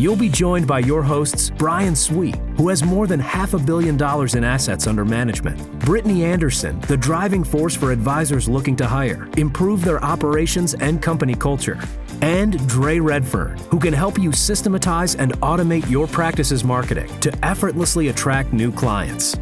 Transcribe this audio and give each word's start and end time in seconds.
You'll 0.00 0.16
be 0.16 0.30
joined 0.30 0.66
by 0.66 0.78
your 0.78 1.02
hosts, 1.02 1.50
Brian 1.50 1.94
Sweet, 1.94 2.36
who 2.56 2.70
has 2.70 2.82
more 2.82 3.06
than 3.06 3.20
half 3.20 3.52
a 3.52 3.58
billion 3.58 3.98
dollars 3.98 4.34
in 4.34 4.44
assets 4.44 4.86
under 4.86 5.04
management, 5.04 5.60
Brittany 5.78 6.24
Anderson, 6.24 6.80
the 6.88 6.96
driving 6.96 7.44
force 7.44 7.76
for 7.76 7.92
advisors 7.92 8.48
looking 8.48 8.76
to 8.76 8.86
hire, 8.86 9.28
improve 9.36 9.84
their 9.84 10.02
operations 10.02 10.72
and 10.72 11.02
company 11.02 11.34
culture, 11.34 11.78
and 12.22 12.66
Dre 12.66 12.98
Redfern, 12.98 13.58
who 13.68 13.78
can 13.78 13.92
help 13.92 14.18
you 14.18 14.32
systematize 14.32 15.16
and 15.16 15.32
automate 15.42 15.90
your 15.90 16.06
practice's 16.06 16.64
marketing 16.64 17.20
to 17.20 17.44
effortlessly 17.44 18.08
attract 18.08 18.54
new 18.54 18.72
clients. 18.72 19.36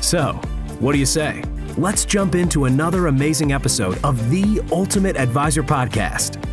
So, 0.00 0.32
what 0.80 0.90
do 0.90 0.98
you 0.98 1.06
say? 1.06 1.44
Let's 1.78 2.04
jump 2.04 2.34
into 2.34 2.64
another 2.64 3.06
amazing 3.06 3.52
episode 3.52 3.96
of 4.02 4.28
the 4.28 4.60
Ultimate 4.72 5.16
Advisor 5.16 5.62
Podcast. 5.62 6.44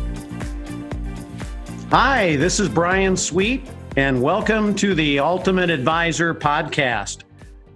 Hi, 1.90 2.36
this 2.36 2.60
is 2.60 2.68
Brian 2.68 3.16
Sweet, 3.16 3.66
and 3.96 4.20
welcome 4.20 4.74
to 4.74 4.94
the 4.94 5.20
Ultimate 5.20 5.70
Advisor 5.70 6.34
Podcast. 6.34 7.24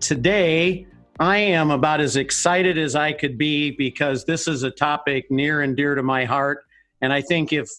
Today, 0.00 0.87
I 1.19 1.39
am 1.39 1.70
about 1.70 2.03
as 2.03 2.17
excited 2.17 2.77
as 2.77 2.95
I 2.95 3.12
could 3.12 3.39
be 3.39 3.70
because 3.70 4.27
this 4.27 4.47
is 4.47 4.64
a 4.64 4.70
topic 4.70 5.31
near 5.31 5.62
and 5.62 5.75
dear 5.75 5.95
to 5.95 6.03
my 6.03 6.27
heart. 6.27 6.59
And 7.00 7.11
I 7.11 7.22
think 7.22 7.55
if 7.55 7.70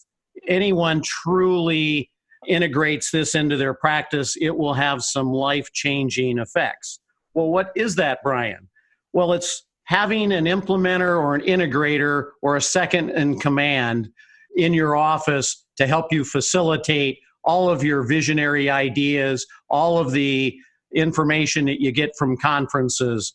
anyone 0.48 1.04
truly 1.04 2.10
integrates 2.48 3.12
this 3.12 3.36
into 3.36 3.56
their 3.56 3.76
practice, 3.76 4.36
it 4.42 4.58
will 4.58 4.74
have 4.74 5.04
some 5.04 5.32
life 5.32 5.72
changing 5.72 6.40
effects. 6.40 7.00
Well, 7.36 7.50
what 7.50 7.72
is 7.76 7.94
that, 7.98 8.24
Brian? 8.24 8.68
Well, 9.14 9.34
it's 9.34 9.68
having 9.84 10.32
an 10.32 10.46
implementer 10.46 11.16
or 11.16 11.36
an 11.36 11.42
integrator 11.42 12.32
or 12.42 12.56
a 12.56 12.62
second 12.62 13.12
in 13.12 13.40
command 13.40 14.10
in 14.56 14.74
your 14.74 14.96
office 14.96 15.63
to 15.78 15.88
help 15.88 16.12
you 16.12 16.24
facilitate 16.24 17.20
all 17.44 17.70
of 17.70 17.84
your 17.84 18.04
visionary 18.04 18.70
ideas, 18.70 19.46
all 19.70 19.98
of 19.98 20.12
the 20.12 20.58
information 20.96 21.66
that 21.66 21.82
you 21.82 21.92
get 21.92 22.12
from 22.18 22.38
conferences. 22.38 23.34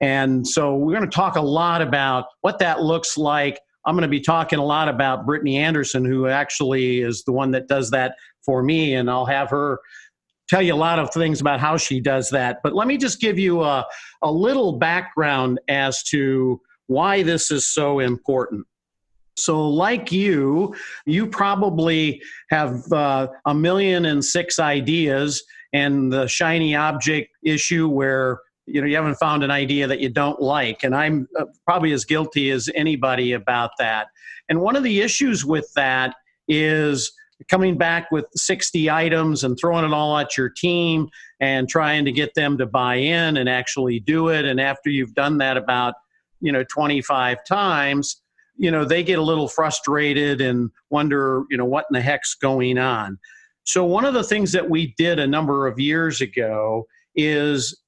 And 0.00 0.46
so 0.46 0.76
we're 0.76 0.96
going 0.96 1.08
to 1.08 1.14
talk 1.14 1.36
a 1.36 1.42
lot 1.42 1.82
about 1.82 2.26
what 2.40 2.58
that 2.60 2.82
looks 2.82 3.18
like. 3.18 3.58
I'm 3.84 3.94
going 3.94 4.02
to 4.02 4.08
be 4.08 4.20
talking 4.20 4.58
a 4.58 4.64
lot 4.64 4.88
about 4.88 5.26
Brittany 5.26 5.58
Anderson, 5.58 6.04
who 6.04 6.26
actually 6.26 7.00
is 7.00 7.22
the 7.24 7.32
one 7.32 7.50
that 7.50 7.68
does 7.68 7.90
that 7.90 8.14
for 8.44 8.62
me, 8.62 8.94
and 8.94 9.10
I'll 9.10 9.26
have 9.26 9.50
her 9.50 9.78
tell 10.48 10.60
you 10.60 10.74
a 10.74 10.76
lot 10.76 10.98
of 10.98 11.12
things 11.12 11.40
about 11.40 11.60
how 11.60 11.76
she 11.76 12.00
does 12.00 12.30
that. 12.30 12.58
But 12.62 12.74
let 12.74 12.88
me 12.88 12.96
just 12.96 13.20
give 13.20 13.38
you 13.38 13.62
a, 13.62 13.86
a 14.22 14.30
little 14.30 14.78
background 14.78 15.60
as 15.68 16.02
to 16.04 16.60
why 16.88 17.22
this 17.22 17.50
is 17.52 17.72
so 17.72 18.00
important. 18.00 18.66
So, 19.44 19.68
like 19.68 20.12
you, 20.12 20.74
you 21.06 21.26
probably 21.26 22.22
have 22.50 22.80
uh, 22.92 23.28
a 23.46 23.54
million 23.54 24.04
and 24.04 24.24
six 24.24 24.58
ideas, 24.58 25.42
and 25.72 26.12
the 26.12 26.26
shiny 26.26 26.74
object 26.74 27.30
issue 27.42 27.88
where 27.88 28.40
you 28.66 28.80
know 28.80 28.86
you 28.86 28.96
haven't 28.96 29.16
found 29.16 29.42
an 29.42 29.50
idea 29.50 29.86
that 29.86 30.00
you 30.00 30.08
don't 30.08 30.40
like, 30.40 30.82
and 30.82 30.94
I'm 30.94 31.28
uh, 31.38 31.46
probably 31.66 31.92
as 31.92 32.04
guilty 32.04 32.50
as 32.50 32.68
anybody 32.74 33.32
about 33.32 33.70
that. 33.78 34.08
And 34.48 34.60
one 34.60 34.76
of 34.76 34.82
the 34.82 35.00
issues 35.00 35.44
with 35.44 35.72
that 35.74 36.14
is 36.48 37.12
coming 37.48 37.78
back 37.78 38.10
with 38.10 38.26
60 38.34 38.90
items 38.90 39.44
and 39.44 39.56
throwing 39.58 39.84
it 39.84 39.94
all 39.94 40.18
at 40.18 40.36
your 40.36 40.50
team 40.50 41.08
and 41.40 41.68
trying 41.68 42.04
to 42.04 42.12
get 42.12 42.34
them 42.34 42.58
to 42.58 42.66
buy 42.66 42.96
in 42.96 43.38
and 43.38 43.48
actually 43.48 43.98
do 44.00 44.28
it. 44.28 44.44
And 44.44 44.60
after 44.60 44.90
you've 44.90 45.14
done 45.14 45.38
that 45.38 45.56
about 45.56 45.94
you 46.40 46.52
know 46.52 46.64
25 46.64 47.44
times 47.44 48.19
you 48.60 48.70
know 48.70 48.84
they 48.84 49.02
get 49.02 49.18
a 49.18 49.22
little 49.22 49.48
frustrated 49.48 50.40
and 50.40 50.70
wonder 50.90 51.44
you 51.50 51.56
know 51.56 51.64
what 51.64 51.86
in 51.90 51.94
the 51.94 52.02
heck's 52.02 52.34
going 52.34 52.78
on. 52.78 53.18
So 53.64 53.84
one 53.84 54.04
of 54.04 54.14
the 54.14 54.22
things 54.22 54.52
that 54.52 54.68
we 54.68 54.94
did 54.98 55.18
a 55.18 55.26
number 55.26 55.66
of 55.66 55.80
years 55.80 56.20
ago 56.20 56.86
is 57.16 57.82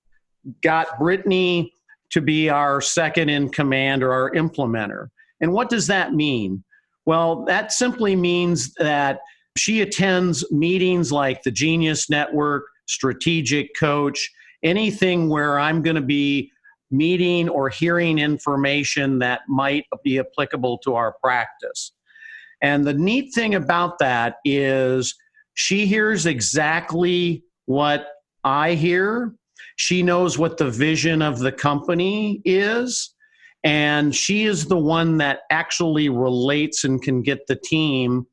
got 0.63 0.99
brittany 0.99 1.73
to 2.11 2.21
be 2.21 2.49
our 2.49 2.81
second 2.81 3.29
in 3.29 3.49
command 3.51 4.03
or 4.03 4.13
our 4.13 4.31
implementer. 4.33 5.09
And 5.41 5.53
what 5.53 5.69
does 5.69 5.87
that 5.89 6.15
mean? 6.15 6.65
Well 7.05 7.45
that 7.45 7.73
simply 7.73 8.17
means 8.17 8.73
that 8.75 9.21
she 9.57 9.83
attends 9.83 10.51
meetings 10.51 11.13
like 11.13 11.43
the 11.43 11.51
genius 11.51 12.09
network 12.09 12.65
strategic 12.87 13.69
coach 13.79 14.31
anything 14.63 15.29
where 15.29 15.59
i'm 15.59 15.83
going 15.83 15.97
to 15.97 16.03
be 16.03 16.51
meeting 16.93 17.49
or 17.49 17.69
hearing 17.69 18.19
information 18.19 19.19
that 19.21 19.41
might 19.49 19.85
be 20.05 20.19
applicable 20.19 20.79
to 20.79 20.95
our 20.95 21.15
practice. 21.23 21.93
And 22.63 22.85
the 22.85 22.95
neat 22.95 23.35
thing 23.35 23.55
about 23.55 23.99
that 23.99 24.37
is 24.45 25.15
she 25.55 25.87
hears 25.87 26.27
exactly 26.27 27.45
what 27.67 28.07
I 28.45 28.75
hear. 28.75 29.35
She 29.77 30.03
knows 30.03 30.39
what 30.39 30.59
the 30.59 30.71
vision 30.71 31.23
of 31.23 31.39
the 31.39 31.53
company 31.53 32.41
is. 32.45 33.15
And 33.65 34.15
she 34.15 34.45
is 34.45 34.67
the 34.67 34.79
one 34.79 35.19
that 35.19 35.41
actually 35.51 36.09
relates 36.09 36.85
and 36.85 37.01
can 37.01 37.23
get 37.23 37.47
the 37.47 37.57
team 37.57 38.27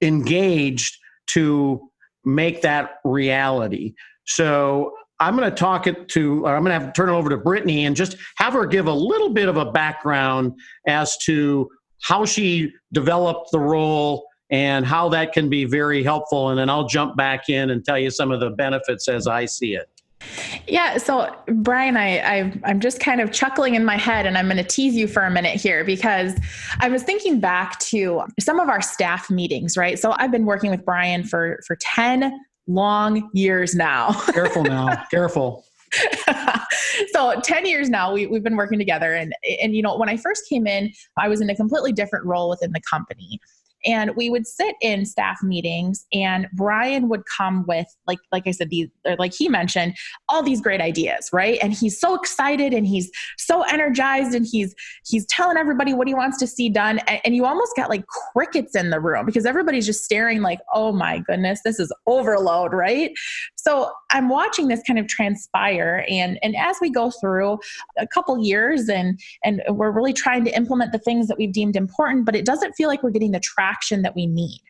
engaged 0.00 0.96
to 1.28 1.90
make 2.24 2.62
that 2.62 2.96
reality. 3.04 3.94
So 4.24 4.92
I'm 5.20 5.36
going 5.36 5.50
to 5.50 5.56
talk 5.56 5.86
it 5.86 6.08
to, 6.10 6.46
I'm 6.46 6.62
going 6.62 6.66
to 6.66 6.72
have 6.72 6.86
to 6.86 6.92
turn 6.92 7.08
it 7.08 7.12
over 7.12 7.28
to 7.30 7.36
Brittany 7.36 7.86
and 7.86 7.96
just 7.96 8.16
have 8.36 8.52
her 8.52 8.66
give 8.66 8.86
a 8.86 8.92
little 8.92 9.30
bit 9.30 9.48
of 9.48 9.56
a 9.56 9.70
background 9.70 10.58
as 10.86 11.16
to 11.24 11.68
how 12.02 12.24
she 12.24 12.72
developed 12.92 13.50
the 13.50 13.58
role 13.58 14.26
and 14.50 14.86
how 14.86 15.08
that 15.10 15.32
can 15.32 15.48
be 15.48 15.64
very 15.64 16.02
helpful. 16.02 16.50
And 16.50 16.58
then 16.58 16.70
I'll 16.70 16.86
jump 16.86 17.16
back 17.16 17.48
in 17.48 17.70
and 17.70 17.84
tell 17.84 17.98
you 17.98 18.10
some 18.10 18.30
of 18.30 18.40
the 18.40 18.50
benefits 18.50 19.08
as 19.08 19.26
I 19.26 19.44
see 19.44 19.74
it. 19.74 19.90
Yeah, 20.66 20.98
so 20.98 21.34
Brian, 21.46 21.96
I, 21.96 22.18
I 22.18 22.60
am 22.64 22.80
just 22.80 22.98
kind 22.98 23.20
of 23.20 23.30
chuckling 23.30 23.76
in 23.76 23.84
my 23.84 23.96
head, 23.96 24.26
and 24.26 24.36
I'm 24.36 24.46
going 24.46 24.56
to 24.56 24.64
tease 24.64 24.94
you 24.94 25.06
for 25.06 25.22
a 25.22 25.30
minute 25.30 25.60
here 25.60 25.84
because 25.84 26.34
I 26.80 26.88
was 26.88 27.04
thinking 27.04 27.38
back 27.38 27.78
to 27.80 28.24
some 28.40 28.58
of 28.58 28.68
our 28.68 28.82
staff 28.82 29.30
meetings, 29.30 29.76
right? 29.76 29.98
So 29.98 30.14
I've 30.18 30.32
been 30.32 30.44
working 30.44 30.70
with 30.70 30.84
Brian 30.84 31.22
for 31.22 31.60
for 31.66 31.76
ten 31.76 32.38
long 32.68 33.28
years 33.32 33.74
now. 33.74 34.12
careful 34.32 34.62
now, 34.62 35.02
careful. 35.10 35.64
so 37.12 37.40
10 37.42 37.64
years 37.64 37.88
now 37.88 38.12
we, 38.12 38.26
we've 38.26 38.42
been 38.42 38.56
working 38.56 38.78
together 38.78 39.14
and 39.14 39.34
and 39.62 39.74
you 39.74 39.80
know 39.80 39.96
when 39.96 40.10
i 40.10 40.18
first 40.18 40.46
came 40.46 40.66
in 40.66 40.92
i 41.16 41.28
was 41.28 41.40
in 41.40 41.48
a 41.48 41.56
completely 41.56 41.92
different 41.92 42.26
role 42.26 42.50
within 42.50 42.70
the 42.72 42.80
company 42.82 43.40
and 43.84 44.12
we 44.16 44.30
would 44.30 44.46
sit 44.46 44.74
in 44.80 45.04
staff 45.04 45.42
meetings 45.42 46.06
and 46.12 46.46
brian 46.52 47.08
would 47.08 47.22
come 47.36 47.64
with 47.66 47.86
like 48.06 48.18
like 48.32 48.46
i 48.46 48.50
said 48.50 48.70
these 48.70 48.88
like 49.18 49.32
he 49.34 49.48
mentioned 49.48 49.94
all 50.28 50.42
these 50.42 50.60
great 50.60 50.80
ideas 50.80 51.28
right? 51.32 51.58
And 51.62 51.72
he's 51.72 51.98
so 51.98 52.14
excited 52.14 52.72
and 52.72 52.86
he's 52.86 53.10
so 53.36 53.62
energized 53.62 54.34
and 54.34 54.46
he's 54.46 54.74
he's 55.06 55.26
telling 55.26 55.56
everybody 55.56 55.94
what 55.94 56.08
he 56.08 56.14
wants 56.14 56.38
to 56.38 56.46
see 56.46 56.68
done. 56.68 56.98
And, 57.06 57.20
and 57.24 57.36
you 57.36 57.44
almost 57.46 57.76
got 57.76 57.88
like 57.88 58.04
crickets 58.06 58.74
in 58.74 58.90
the 58.90 59.00
room 59.00 59.26
because 59.26 59.46
everybody's 59.46 59.86
just 59.86 60.04
staring 60.04 60.42
like 60.42 60.60
oh 60.74 60.92
my 60.92 61.20
goodness 61.20 61.60
this 61.64 61.78
is 61.78 61.92
overload 62.06 62.72
right? 62.72 63.12
So 63.56 63.90
i'm 64.10 64.28
watching 64.28 64.68
this 64.68 64.80
kind 64.86 64.98
of 64.98 65.06
transpire 65.06 66.04
and 66.08 66.38
and 66.42 66.56
as 66.56 66.76
we 66.80 66.90
go 66.90 67.10
through 67.20 67.58
a 67.98 68.06
couple 68.06 68.42
years 68.42 68.88
and 68.88 69.20
and 69.44 69.62
we're 69.68 69.90
really 69.90 70.12
trying 70.12 70.44
to 70.44 70.56
implement 70.56 70.92
the 70.92 70.98
things 70.98 71.28
that 71.28 71.36
we've 71.36 71.52
deemed 71.52 71.76
important 71.76 72.24
but 72.24 72.34
it 72.34 72.44
doesn't 72.44 72.72
feel 72.72 72.88
like 72.88 73.02
we're 73.02 73.10
getting 73.10 73.32
the 73.32 73.40
traction 73.40 73.67
that 74.02 74.14
we 74.14 74.26
need. 74.26 74.60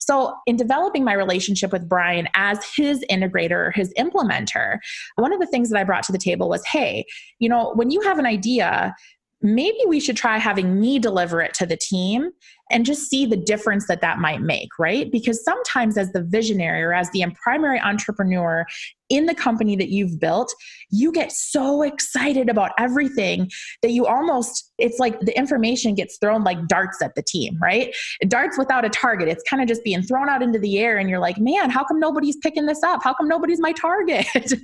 So, 0.00 0.34
in 0.46 0.56
developing 0.56 1.04
my 1.04 1.14
relationship 1.14 1.72
with 1.72 1.88
Brian 1.88 2.28
as 2.34 2.58
his 2.76 3.04
integrator, 3.10 3.74
his 3.74 3.92
implementer, 3.98 4.78
one 5.16 5.32
of 5.32 5.40
the 5.40 5.46
things 5.46 5.70
that 5.70 5.78
I 5.78 5.84
brought 5.84 6.02
to 6.04 6.12
the 6.12 6.18
table 6.18 6.48
was 6.48 6.64
hey, 6.66 7.04
you 7.38 7.48
know, 7.48 7.72
when 7.74 7.90
you 7.90 8.00
have 8.02 8.18
an 8.18 8.26
idea, 8.26 8.94
maybe 9.40 9.78
we 9.88 10.00
should 10.00 10.16
try 10.16 10.38
having 10.38 10.80
me 10.80 10.98
deliver 10.98 11.40
it 11.40 11.54
to 11.54 11.66
the 11.66 11.76
team 11.76 12.30
and 12.72 12.86
just 12.86 13.08
see 13.08 13.26
the 13.26 13.36
difference 13.36 13.86
that 13.86 14.00
that 14.00 14.18
might 14.18 14.40
make, 14.40 14.70
right? 14.78 15.10
Because 15.12 15.44
sometimes, 15.44 15.96
as 15.96 16.10
the 16.12 16.22
visionary 16.22 16.82
or 16.82 16.92
as 16.92 17.10
the 17.10 17.24
primary 17.42 17.80
entrepreneur 17.80 18.66
in 19.10 19.26
the 19.26 19.34
company 19.34 19.76
that 19.76 19.90
you've 19.90 20.18
built, 20.18 20.52
you 20.90 21.12
get 21.12 21.30
so 21.30 21.82
excited 21.82 22.48
about 22.48 22.72
everything 22.78 23.50
that 23.82 23.90
you 23.90 24.06
almost, 24.06 24.72
it's 24.78 24.98
like 24.98 25.20
the 25.20 25.36
information 25.36 25.94
gets 25.94 26.16
thrown 26.16 26.42
like 26.44 26.66
darts 26.66 27.02
at 27.02 27.14
the 27.14 27.22
team, 27.22 27.58
right? 27.60 27.94
Darts 28.26 28.56
without 28.56 28.86
a 28.86 28.88
target. 28.88 29.28
It's 29.28 29.42
kind 29.48 29.60
of 29.60 29.68
just 29.68 29.84
being 29.84 30.02
thrown 30.02 30.30
out 30.30 30.42
into 30.42 30.58
the 30.58 30.78
air, 30.78 30.96
and 30.96 31.10
you're 31.10 31.18
like, 31.18 31.38
man, 31.38 31.68
how 31.68 31.84
come 31.84 32.00
nobody's 32.00 32.36
picking 32.38 32.66
this 32.66 32.82
up? 32.82 33.02
How 33.04 33.12
come 33.12 33.28
nobody's 33.28 33.60
my 33.60 33.72
target? 33.72 34.26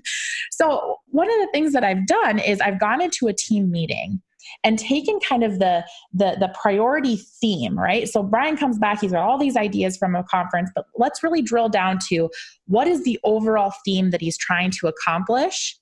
so, 0.51 0.97
one 1.09 1.29
of 1.29 1.37
the 1.41 1.49
things 1.53 1.73
that 1.75 1.85
I've 1.85 2.07
done 2.07 2.39
is 2.39 2.61
I've 2.61 2.81
gone 2.81 3.03
into 3.03 3.29
a 3.29 3.33
team 3.33 3.71
meeting 3.71 4.23
and 4.65 4.79
taken 4.79 5.19
kind 5.21 5.43
of 5.43 5.59
the, 5.59 5.85
the 6.12 6.37
the 6.39 6.53
priority 6.61 7.17
theme 7.41 7.79
right? 7.79 8.09
So 8.09 8.23
brian 8.23 8.56
comes 8.56 8.79
back 8.79 9.00
he's 9.00 9.12
got 9.12 9.23
all 9.23 9.39
these 9.39 9.56
ideas 9.56 9.97
from 9.97 10.15
a 10.15 10.25
conference 10.25 10.71
but 10.75 10.87
let's 10.97 11.23
really 11.23 11.43
drill 11.43 11.69
down 11.69 11.99
to 12.09 12.29
what 12.67 12.87
is 12.87 13.05
the 13.05 13.19
overall 13.25 13.73
theme 13.85 14.11
that 14.11 14.21
he's 14.21 14.39
trying 14.39 14.71
to 14.73 14.87
accomplish 14.87 15.77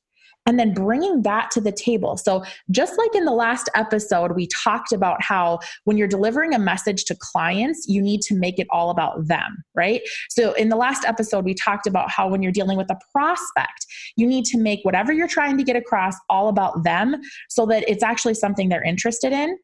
and 0.46 0.58
then 0.58 0.72
bringing 0.72 1.22
that 1.22 1.50
to 1.50 1.60
the 1.60 1.72
table. 1.72 2.16
So, 2.16 2.44
just 2.70 2.96
like 2.96 3.14
in 3.14 3.24
the 3.24 3.32
last 3.32 3.68
episode, 3.74 4.36
we 4.36 4.48
talked 4.64 4.92
about 4.92 5.22
how 5.22 5.58
when 5.84 5.98
you're 5.98 6.08
delivering 6.08 6.54
a 6.54 6.58
message 6.58 7.04
to 7.06 7.16
clients, 7.18 7.86
you 7.88 8.00
need 8.00 8.22
to 8.22 8.34
make 8.34 8.58
it 8.58 8.66
all 8.70 8.90
about 8.90 9.26
them, 9.26 9.64
right? 9.74 10.00
So, 10.30 10.52
in 10.52 10.68
the 10.68 10.76
last 10.76 11.04
episode, 11.04 11.44
we 11.44 11.54
talked 11.54 11.86
about 11.86 12.10
how 12.10 12.28
when 12.28 12.42
you're 12.42 12.52
dealing 12.52 12.78
with 12.78 12.90
a 12.90 12.98
prospect, 13.12 13.86
you 14.16 14.26
need 14.26 14.44
to 14.46 14.58
make 14.58 14.80
whatever 14.82 15.12
you're 15.12 15.28
trying 15.28 15.58
to 15.58 15.64
get 15.64 15.76
across 15.76 16.14
all 16.30 16.48
about 16.48 16.84
them 16.84 17.16
so 17.48 17.66
that 17.66 17.84
it's 17.88 18.02
actually 18.02 18.34
something 18.34 18.68
they're 18.68 18.84
interested 18.84 19.32
in. 19.32 19.58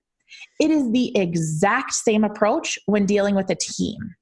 It 0.60 0.70
is 0.70 0.90
the 0.92 1.16
exact 1.16 1.92
same 1.92 2.24
approach 2.24 2.78
when 2.86 3.06
dealing 3.06 3.34
with 3.34 3.50
a 3.50 3.54
team. 3.54 4.14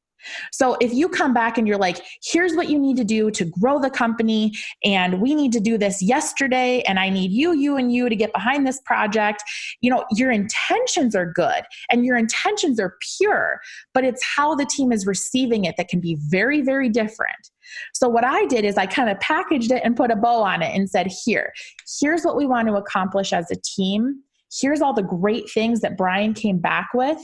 So 0.52 0.76
if 0.80 0.92
you 0.92 1.08
come 1.08 1.32
back 1.32 1.58
and 1.58 1.66
you're 1.66 1.78
like, 1.78 2.04
here's 2.22 2.54
what 2.54 2.68
you 2.68 2.78
need 2.78 2.96
to 2.96 3.04
do 3.04 3.30
to 3.30 3.44
grow 3.44 3.80
the 3.80 3.90
company, 3.90 4.52
and 4.84 5.20
we 5.20 5.34
need 5.34 5.52
to 5.52 5.60
do 5.60 5.78
this 5.78 6.02
yesterday, 6.02 6.82
and 6.82 6.98
I 6.98 7.08
need 7.08 7.30
you, 7.30 7.54
you, 7.54 7.76
and 7.76 7.92
you 7.92 8.08
to 8.08 8.16
get 8.16 8.32
behind 8.32 8.66
this 8.66 8.80
project, 8.84 9.42
you 9.80 9.90
know, 9.90 10.04
your 10.12 10.30
intentions 10.30 11.14
are 11.14 11.32
good 11.32 11.64
and 11.90 12.04
your 12.04 12.16
intentions 12.16 12.78
are 12.80 12.96
pure, 13.16 13.60
but 13.94 14.04
it's 14.04 14.24
how 14.24 14.54
the 14.54 14.66
team 14.66 14.92
is 14.92 15.06
receiving 15.06 15.64
it 15.64 15.76
that 15.76 15.88
can 15.88 16.00
be 16.00 16.18
very, 16.28 16.60
very 16.60 16.88
different. 16.88 17.50
So 17.94 18.08
what 18.08 18.24
I 18.24 18.46
did 18.46 18.64
is 18.64 18.76
I 18.76 18.86
kind 18.86 19.08
of 19.08 19.20
packaged 19.20 19.70
it 19.70 19.82
and 19.84 19.96
put 19.96 20.10
a 20.10 20.16
bow 20.16 20.42
on 20.42 20.62
it 20.62 20.74
and 20.74 20.90
said, 20.90 21.08
here, 21.24 21.52
here's 22.00 22.24
what 22.24 22.36
we 22.36 22.46
want 22.46 22.68
to 22.68 22.74
accomplish 22.74 23.32
as 23.32 23.50
a 23.50 23.56
team. 23.56 24.22
Here's 24.60 24.80
all 24.80 24.92
the 24.92 25.02
great 25.02 25.48
things 25.50 25.80
that 25.80 25.96
Brian 25.96 26.34
came 26.34 26.58
back 26.58 26.88
with 26.94 27.18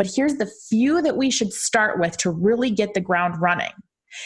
but 0.00 0.10
here's 0.16 0.36
the 0.36 0.46
few 0.46 1.02
that 1.02 1.18
we 1.18 1.30
should 1.30 1.52
start 1.52 2.00
with 2.00 2.16
to 2.16 2.30
really 2.30 2.70
get 2.70 2.94
the 2.94 3.02
ground 3.02 3.38
running. 3.38 3.68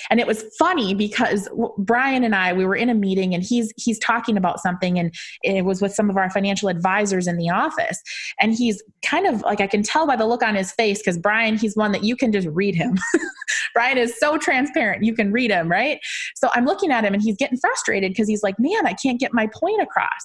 And 0.09 0.21
it 0.21 0.27
was 0.29 0.45
funny 0.57 0.95
because 0.95 1.49
Brian 1.79 2.23
and 2.23 2.33
I 2.33 2.53
we 2.53 2.65
were 2.65 2.77
in 2.77 2.91
a 2.91 2.95
meeting 2.95 3.35
and 3.35 3.43
he's 3.43 3.73
he's 3.77 3.99
talking 3.99 4.37
about 4.37 4.61
something 4.61 5.01
and 5.01 5.13
it 5.43 5.65
was 5.65 5.83
with 5.83 5.93
some 5.93 6.09
of 6.09 6.17
our 6.17 6.31
financial 6.31 6.69
advisors 6.69 7.27
in 7.27 7.39
the 7.39 7.51
office 7.51 8.01
and 8.39 8.55
he's 8.55 8.81
kind 9.05 9.27
of 9.27 9.43
like 9.43 9.61
I 9.61 9.67
can 9.67 9.83
tell 9.83 10.07
by 10.07 10.15
the 10.15 10.27
look 10.27 10.45
on 10.45 10.55
his 10.55 10.71
face 10.71 11.03
cuz 11.03 11.19
Brian 11.19 11.59
he's 11.59 11.75
one 11.75 11.91
that 11.91 12.05
you 12.05 12.15
can 12.15 12.31
just 12.31 12.47
read 12.53 12.77
him. 12.77 12.97
Brian 13.75 13.99
is 13.99 14.17
so 14.17 14.39
transparent. 14.39 15.03
You 15.03 15.13
can 15.13 15.33
read 15.33 15.51
him, 15.51 15.69
right? 15.69 15.99
So 16.37 16.51
I'm 16.55 16.67
looking 16.67 16.93
at 16.93 17.05
him 17.05 17.15
and 17.15 17.23
he's 17.23 17.37
getting 17.37 17.59
frustrated 17.59 18.13
because 18.13 18.29
he's 18.29 18.45
like, 18.45 18.61
"Man, 18.61 18.87
I 18.87 18.93
can't 18.93 19.19
get 19.19 19.35
my 19.35 19.49
point 19.49 19.83
across." 19.83 20.25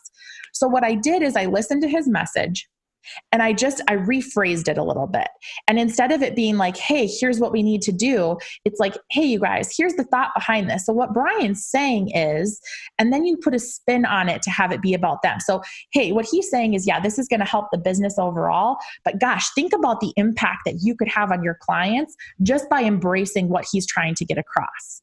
So 0.53 0.67
what 0.67 0.83
I 0.83 0.93
did 0.93 1.23
is 1.23 1.35
I 1.35 1.47
listened 1.47 1.81
to 1.81 1.87
his 1.87 2.07
message 2.07 2.69
and 3.31 3.41
I 3.41 3.53
just, 3.53 3.81
I 3.87 3.95
rephrased 3.95 4.67
it 4.67 4.77
a 4.77 4.83
little 4.83 5.07
bit. 5.07 5.27
And 5.67 5.79
instead 5.79 6.11
of 6.11 6.21
it 6.21 6.35
being 6.35 6.57
like, 6.57 6.77
hey, 6.77 7.07
here's 7.07 7.39
what 7.39 7.51
we 7.51 7.63
need 7.63 7.81
to 7.83 7.91
do, 7.91 8.37
it's 8.65 8.79
like, 8.79 8.97
hey, 9.11 9.23
you 9.23 9.39
guys, 9.39 9.73
here's 9.75 9.93
the 9.93 10.03
thought 10.03 10.31
behind 10.35 10.69
this. 10.69 10.85
So 10.85 10.93
what 10.93 11.13
Brian's 11.13 11.65
saying 11.65 12.11
is, 12.15 12.59
and 12.97 13.13
then 13.13 13.25
you 13.25 13.37
put 13.37 13.55
a 13.55 13.59
spin 13.59 14.05
on 14.05 14.29
it 14.29 14.41
to 14.43 14.49
have 14.49 14.71
it 14.71 14.81
be 14.81 14.93
about 14.93 15.21
them. 15.21 15.39
So, 15.39 15.61
hey, 15.91 16.11
what 16.11 16.25
he's 16.25 16.49
saying 16.49 16.73
is, 16.73 16.85
yeah, 16.85 16.99
this 16.99 17.17
is 17.17 17.27
going 17.27 17.39
to 17.39 17.45
help 17.45 17.67
the 17.71 17.77
business 17.77 18.17
overall. 18.17 18.77
But 19.05 19.19
gosh, 19.19 19.49
think 19.53 19.73
about 19.73 20.01
the 20.01 20.13
impact 20.17 20.59
that 20.65 20.79
you 20.81 20.95
could 20.95 21.07
have 21.07 21.31
on 21.31 21.43
your 21.43 21.57
clients 21.61 22.15
just 22.43 22.69
by 22.69 22.83
embracing 22.83 23.49
what 23.49 23.65
he's 23.71 23.85
trying 23.87 24.15
to 24.15 24.25
get 24.25 24.37
across. 24.37 25.01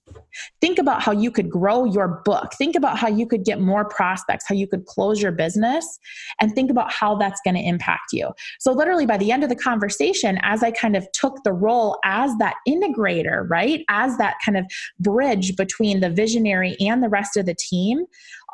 Think 0.61 0.79
about 0.79 1.03
how 1.03 1.13
you 1.13 1.31
could 1.31 1.51
grow 1.51 1.85
your 1.85 2.23
book. 2.25 2.53
Think 2.55 2.77
about 2.77 2.99
how 2.99 3.09
you 3.09 3.27
could 3.27 3.45
get 3.45 3.61
more 3.61 3.85
prospects, 3.85 4.45
how 4.47 4.55
you 4.55 4.67
could 4.67 4.87
close 4.87 5.21
your 5.21 5.33
business, 5.33 5.99
and 6.41 6.55
think 6.55 6.71
about 6.71 6.93
how 6.93 7.17
that's 7.17 7.41
going 7.45 7.55
to 7.55 7.63
impact 7.63 7.86
you. 8.13 8.31
So, 8.61 8.73
literally, 8.73 9.07
by 9.07 9.17
the 9.17 9.33
end 9.33 9.43
of 9.43 9.49
the 9.49 9.57
conversation, 9.57 10.39
as 10.43 10.63
I 10.63 10.71
kind 10.71 10.97
of 10.97 11.07
took 11.13 11.43
the 11.45 11.53
role 11.53 11.99
as 12.05 12.37
that 12.39 12.57
integrator, 12.69 13.49
right, 13.49 13.85
as 13.89 14.17
that 14.19 14.37
kind 14.45 14.57
of 14.57 14.67
bridge 15.01 15.57
between 15.57 16.01
the 16.01 16.11
visionary 16.11 16.77
and 16.81 17.03
the 17.03 17.09
rest 17.09 17.37
of 17.37 17.47
the 17.47 17.55
team, 17.55 18.05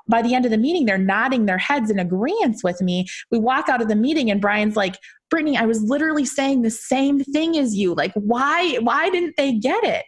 by 0.08 0.22
the 0.22 0.34
end 0.34 0.44
of 0.44 0.50
the 0.50 0.58
meeting, 0.58 0.84
they're 0.84 0.98
nodding 0.98 1.46
their 1.46 1.58
heads 1.58 1.90
in 1.90 1.98
agreement 1.98 2.56
with 2.64 2.80
me. 2.80 3.06
We 3.30 3.38
walk 3.38 3.68
out 3.68 3.82
of 3.82 3.88
the 3.88 3.96
meeting, 3.96 4.30
and 4.30 4.40
Brian's 4.40 4.76
like, 4.76 4.96
Brittany, 5.30 5.56
I 5.56 5.64
was 5.64 5.82
literally 5.82 6.26
saying 6.26 6.62
the 6.62 6.70
same 6.70 7.20
thing 7.20 7.56
as 7.56 7.74
you. 7.74 7.94
Like, 7.94 8.12
why, 8.14 8.76
why 8.82 9.08
didn't 9.10 9.34
they 9.36 9.52
get 9.52 9.82
it? 9.84 10.04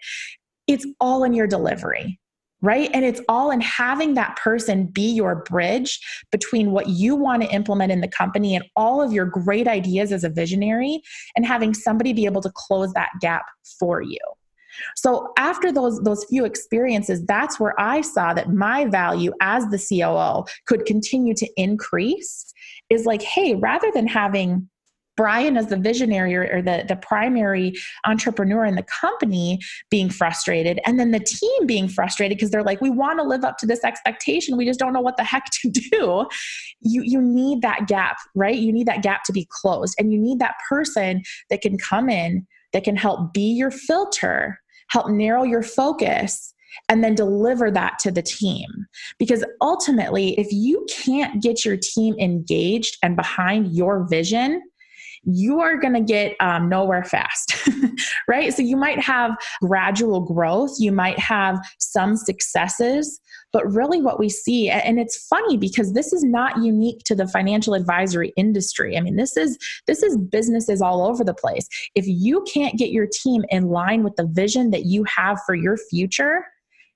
it's 0.67 0.87
all 1.00 1.25
in 1.25 1.32
your 1.32 1.47
delivery 1.47 2.19
right? 2.64 2.90
And 2.94 3.05
it's 3.05 3.20
all 3.28 3.50
in 3.50 3.61
having 3.61 4.14
that 4.14 4.37
person 4.37 4.87
be 4.87 5.12
your 5.12 5.37
bridge 5.44 6.00
between 6.32 6.70
what 6.70 6.88
you 6.88 7.14
want 7.14 7.43
to 7.43 7.49
implement 7.50 7.93
in 7.93 8.00
the 8.00 8.08
company 8.08 8.56
and 8.56 8.64
all 8.75 9.02
of 9.02 9.12
your 9.12 9.26
great 9.26 9.69
ideas 9.69 10.12
as 10.12 10.25
a 10.25 10.31
visionary 10.31 11.02
and 11.37 11.44
having 11.44 11.75
somebody 11.75 12.14
be 12.14 12.25
able 12.25 12.40
to 12.40 12.50
close 12.55 12.93
that 12.94 13.11
gap 13.20 13.44
for 13.78 14.00
you. 14.00 14.19
So 14.96 15.32
after 15.37 15.70
those 15.70 16.00
those 16.00 16.25
few 16.25 16.44
experiences, 16.44 17.25
that's 17.26 17.61
where 17.61 17.78
I 17.78 18.00
saw 18.00 18.34
that 18.34 18.50
my 18.50 18.87
value 18.87 19.32
as 19.40 19.64
the 19.67 19.78
COO 19.78 20.44
could 20.67 20.84
continue 20.84 21.34
to 21.34 21.49
increase 21.56 22.52
is 22.90 23.05
like, 23.05 23.22
hey, 23.22 23.55
rather 23.55 23.90
than 23.94 24.06
having 24.06 24.69
Brian 25.16 25.56
as 25.56 25.69
the 25.69 25.76
visionary 25.76 26.34
or, 26.34 26.49
or, 26.52 26.62
the, 26.62 26.84
the 26.88 26.96
primary 26.96 27.72
entrepreneur 28.06 28.64
in 28.64 28.75
the 28.75 28.84
company 28.84 29.61
being 29.90 30.11
frustrated 30.11 30.81
and 30.87 30.99
then 30.99 31.11
the 31.11 31.20
team 31.20 31.66
being 31.66 31.88
frustrated 31.88 32.37
because 32.37 32.50
they're 32.50 32.64
like, 32.64 32.81
we 32.81 32.90
want 32.90 33.19
to 33.19 33.25
live 33.25 33.44
up 33.44 33.58
to 33.58 33.66
this 33.66 33.84
expectation. 33.84 34.56
We 34.56 34.64
just 34.64 34.81
don't 34.81 34.93
know 34.93 35.00
what 35.00 35.16
the 35.16 35.25
heck 35.25 35.44
to 35.62 35.70
do. 35.90 36.26
You, 36.81 37.02
you 37.05 37.20
need 37.20 37.62
that 37.62 37.87
gap, 37.87 38.16
right? 38.34 38.56
You 38.56 38.72
need 38.72 38.87
that 38.87 39.02
gap 39.02 39.25
to 39.25 39.32
be 39.32 39.46
closed. 39.50 39.94
And 39.99 40.12
you 40.12 40.19
need 40.19 40.38
that 40.40 40.56
person 40.69 41.22
that 41.50 41.60
can 41.60 41.78
come 41.78 42.08
in, 42.08 42.46
that 42.72 42.84
can 42.84 42.96
help 42.96 43.32
be 43.32 43.52
your 43.52 43.70
filter, 43.70 44.58
help 44.88 45.08
narrow 45.08 45.44
your 45.44 45.62
focus 45.62 46.55
and 46.88 47.05
then 47.05 47.14
deliver 47.14 47.70
that 47.70 47.99
to 48.00 48.10
the 48.10 48.22
team. 48.22 48.69
Because 49.19 49.44
ultimately, 49.60 50.38
if 50.38 50.49
you 50.50 50.87
can't 50.90 51.43
get 51.43 51.64
your 51.64 51.76
team 51.76 52.14
engaged 52.19 52.99
and 53.02 53.17
behind 53.17 53.75
your 53.75 54.06
vision, 54.08 54.62
you 55.26 55.61
are 55.61 55.76
going 55.76 55.94
to 55.94 56.00
get 56.00 56.37
um, 56.41 56.69
nowhere 56.69 57.05
fast, 57.05 57.55
right? 58.29 58.53
So 58.53 58.62
you 58.62 58.76
might 58.76 59.00
have 59.00 59.37
gradual 59.62 60.21
growth, 60.21 60.77
you 60.79 60.93
might 60.93 61.19
have 61.19 61.58
some 61.79 62.17
successes, 62.17 63.20
but 63.53 63.72
really 63.72 64.01
what 64.01 64.19
we 64.19 64.29
see, 64.29 64.69
and 64.69 64.98
it's 64.98 65.27
funny 65.29 65.56
because 65.56 65.93
this 65.93 66.13
is 66.13 66.25
not 66.25 66.63
unique 66.63 67.05
to 67.05 67.15
the 67.15 67.29
financial 67.29 67.75
advisory 67.75 68.32
industry. 68.37 68.96
I 68.96 69.01
mean, 69.01 69.17
this 69.17 69.37
is 69.37 69.56
this 69.87 70.03
is 70.03 70.19
businesses 70.19 70.82
all 70.82 71.06
over 71.06 71.22
the 71.22 71.34
place. 71.34 71.69
If 71.94 72.05
you 72.06 72.44
can't 72.53 72.77
get 72.77 72.91
your 72.91 73.06
team 73.06 73.44
in 73.51 73.69
line 73.69 74.03
with 74.03 74.17
the 74.17 74.27
vision 74.27 74.70
that 74.70 74.87
you 74.87 75.05
have 75.05 75.39
for 75.46 75.55
your 75.55 75.77
future, 75.77 76.44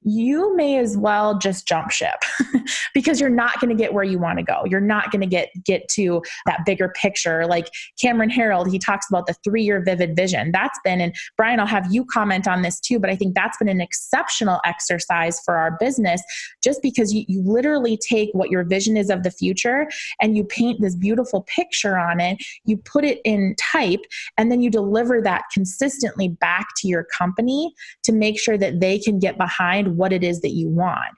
you 0.02 0.54
may 0.56 0.78
as 0.78 0.96
well 0.96 1.38
just 1.38 1.66
jump 1.66 1.90
ship 1.90 2.22
because 2.94 3.20
you're 3.20 3.28
not 3.28 3.60
going 3.60 3.68
to 3.68 3.74
get 3.74 3.92
where 3.92 4.04
you 4.04 4.18
want 4.18 4.38
to 4.38 4.44
go. 4.44 4.62
You're 4.64 4.80
not 4.80 5.10
going 5.10 5.20
to 5.20 5.26
get 5.26 5.50
get 5.64 5.88
to 5.90 6.22
that 6.46 6.64
bigger 6.64 6.88
picture. 6.90 7.46
Like 7.46 7.68
Cameron 8.00 8.30
Herold, 8.30 8.70
he 8.70 8.78
talks 8.78 9.06
about 9.10 9.26
the 9.26 9.34
three-year 9.44 9.82
vivid 9.84 10.14
vision. 10.14 10.52
That's 10.52 10.78
been, 10.84 11.00
and 11.00 11.14
Brian, 11.36 11.58
I'll 11.58 11.66
have 11.66 11.92
you 11.92 12.04
comment 12.04 12.46
on 12.46 12.62
this 12.62 12.78
too, 12.78 12.98
but 12.98 13.10
I 13.10 13.16
think 13.16 13.34
that's 13.34 13.58
been 13.58 13.68
an 13.68 13.80
exceptional 13.80 14.60
exercise 14.64 15.40
for 15.40 15.56
our 15.56 15.76
business 15.78 16.22
just 16.62 16.80
because 16.82 17.12
you, 17.12 17.24
you 17.26 17.42
literally 17.44 17.98
take 18.08 18.30
what 18.32 18.50
your 18.50 18.64
vision 18.64 18.96
is 18.96 19.10
of 19.10 19.22
the 19.24 19.30
future 19.30 19.88
and 20.20 20.36
you 20.36 20.44
paint 20.44 20.80
this 20.80 20.94
beautiful 20.94 21.42
picture 21.42 21.98
on 21.98 22.20
it, 22.20 22.38
you 22.64 22.76
put 22.76 23.04
it 23.04 23.20
in 23.24 23.54
type, 23.58 24.00
and 24.36 24.50
then 24.50 24.60
you 24.60 24.70
deliver 24.70 25.20
that 25.20 25.44
consistently 25.52 26.28
back 26.28 26.68
to 26.76 26.88
your 26.88 27.04
company 27.04 27.72
to 28.04 28.12
make 28.12 28.38
sure 28.38 28.56
that 28.56 28.80
they 28.80 28.98
can 28.98 29.18
get 29.18 29.36
behind 29.36 29.87
what 29.88 30.12
it 30.12 30.22
is 30.22 30.40
that 30.40 30.50
you 30.50 30.68
want 30.68 31.14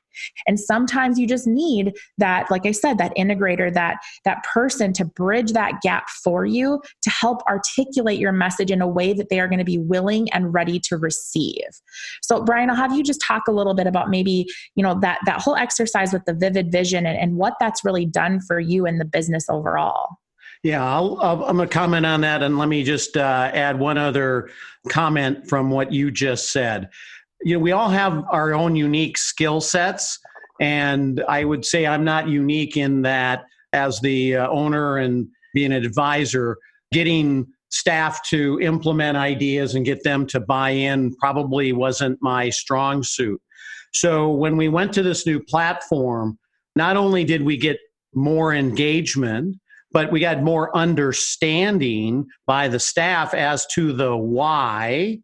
and 0.47 0.59
sometimes 0.59 1.19
you 1.19 1.27
just 1.27 1.47
need 1.47 1.97
that 2.19 2.51
like 2.51 2.67
i 2.67 2.71
said 2.71 2.99
that 2.99 3.15
integrator 3.17 3.73
that 3.73 3.97
that 4.25 4.43
person 4.45 4.93
to 4.93 5.05
bridge 5.05 5.53
that 5.53 5.81
gap 5.83 6.09
for 6.09 6.45
you 6.45 6.81
to 7.03 7.11
help 7.11 7.43
articulate 7.49 8.19
your 8.19 8.33
message 8.33 8.71
in 8.71 8.81
a 8.81 8.89
way 8.89 9.13
that 9.13 9.29
they 9.29 9.41
are 9.41 9.49
going 9.49 9.59
to 9.59 9.65
be 9.65 9.79
willing 9.79 10.31
and 10.33 10.53
ready 10.53 10.79
to 10.79 10.97
receive 10.97 11.69
so 12.23 12.43
brian 12.43 12.71
i'll 12.71 12.77
have 12.77 12.95
you 12.95 13.03
just 13.03 13.21
talk 13.21 13.43
a 13.49 13.53
little 13.53 13.75
bit 13.75 13.87
about 13.87 14.11
maybe 14.11 14.47
you 14.75 14.83
know 14.83 14.99
that 15.01 15.19
that 15.27 15.41
whole 15.41 15.57
exercise 15.57 16.13
with 16.13 16.25
the 16.25 16.35
vivid 16.35 16.71
vision 16.71 17.07
and, 17.07 17.19
and 17.19 17.37
what 17.37 17.55
that's 17.61 17.85
really 17.85 18.07
done 18.07 18.41
for 18.41 18.61
you 18.61 18.87
in 18.87 18.99
the 18.99 19.05
business 19.05 19.47
overall 19.49 20.09
Yeah, 20.63 20.85
I'll, 20.85 21.19
I'm 21.23 21.57
going 21.57 21.67
to 21.67 21.73
comment 21.73 22.05
on 22.05 22.21
that. 22.21 22.43
And 22.43 22.59
let 22.59 22.69
me 22.69 22.85
just 22.85 23.17
uh, 23.17 23.51
add 23.55 23.79
one 23.79 23.97
other 23.97 24.51
comment 24.91 25.49
from 25.49 25.71
what 25.71 25.91
you 25.91 26.11
just 26.11 26.53
said. 26.53 26.91
You 27.43 27.55
know, 27.55 27.61
we 27.61 27.73
all 27.73 27.89
have 27.89 28.25
our 28.31 28.55
own 28.55 28.77
unique 28.77 29.19
skill 29.19 29.61
sets. 29.61 30.19
And 30.61 31.25
I 31.29 31.45
would 31.45 31.65
say 31.65 31.87
I'm 31.87 32.05
not 32.05 32.29
unique 32.29 32.77
in 32.77 33.03
that 33.03 33.45
as 33.73 34.01
the 34.01 34.37
uh, 34.37 34.49
owner 34.49 34.99
and 34.99 35.27
being 35.55 35.73
an 35.73 35.85
advisor, 35.85 36.57
getting 36.93 37.47
staff 37.71 38.21
to 38.29 38.61
implement 38.61 39.17
ideas 39.17 39.75
and 39.75 39.85
get 39.85 40.03
them 40.03 40.27
to 40.27 40.41
buy 40.41 40.71
in 40.71 41.15
probably 41.17 41.73
wasn't 41.73 42.19
my 42.21 42.51
strong 42.51 43.03
suit. 43.03 43.41
So 43.93 44.31
when 44.31 44.57
we 44.57 44.69
went 44.69 44.93
to 44.95 45.03
this 45.03 45.27
new 45.27 45.41
platform, 45.41 46.39
not 46.77 46.97
only 46.97 47.25
did 47.25 47.43
we 47.43 47.57
get 47.57 47.79
more 48.15 48.53
engagement, 48.53 49.57
but 49.93 50.13
we 50.13 50.21
got 50.21 50.43
more 50.43 50.77
understanding 50.77 52.27
by 52.47 52.69
the 52.69 52.79
staff 52.79 53.35
as 53.35 53.67
to 53.69 53.93
the 53.93 54.17
why. 54.17 55.19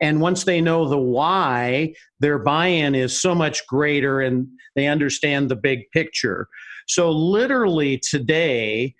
And 0.00 0.20
once 0.20 0.44
they 0.44 0.60
know 0.60 0.88
the 0.88 0.98
why, 0.98 1.94
their 2.20 2.38
buy 2.38 2.66
in 2.66 2.94
is 2.94 3.20
so 3.20 3.34
much 3.34 3.66
greater 3.66 4.20
and 4.20 4.46
they 4.76 4.86
understand 4.86 5.50
the 5.50 5.56
big 5.56 5.90
picture. 5.92 6.48
So, 6.86 7.10
literally, 7.10 7.98
today, 7.98 8.94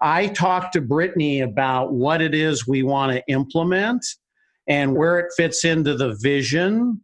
I 0.00 0.28
talked 0.28 0.74
to 0.74 0.80
Brittany 0.80 1.40
about 1.40 1.92
what 1.92 2.20
it 2.20 2.34
is 2.34 2.66
we 2.66 2.82
want 2.82 3.12
to 3.12 3.22
implement 3.32 4.04
and 4.68 4.96
where 4.96 5.18
it 5.18 5.32
fits 5.36 5.64
into 5.64 5.96
the 5.96 6.16
vision. 6.20 7.00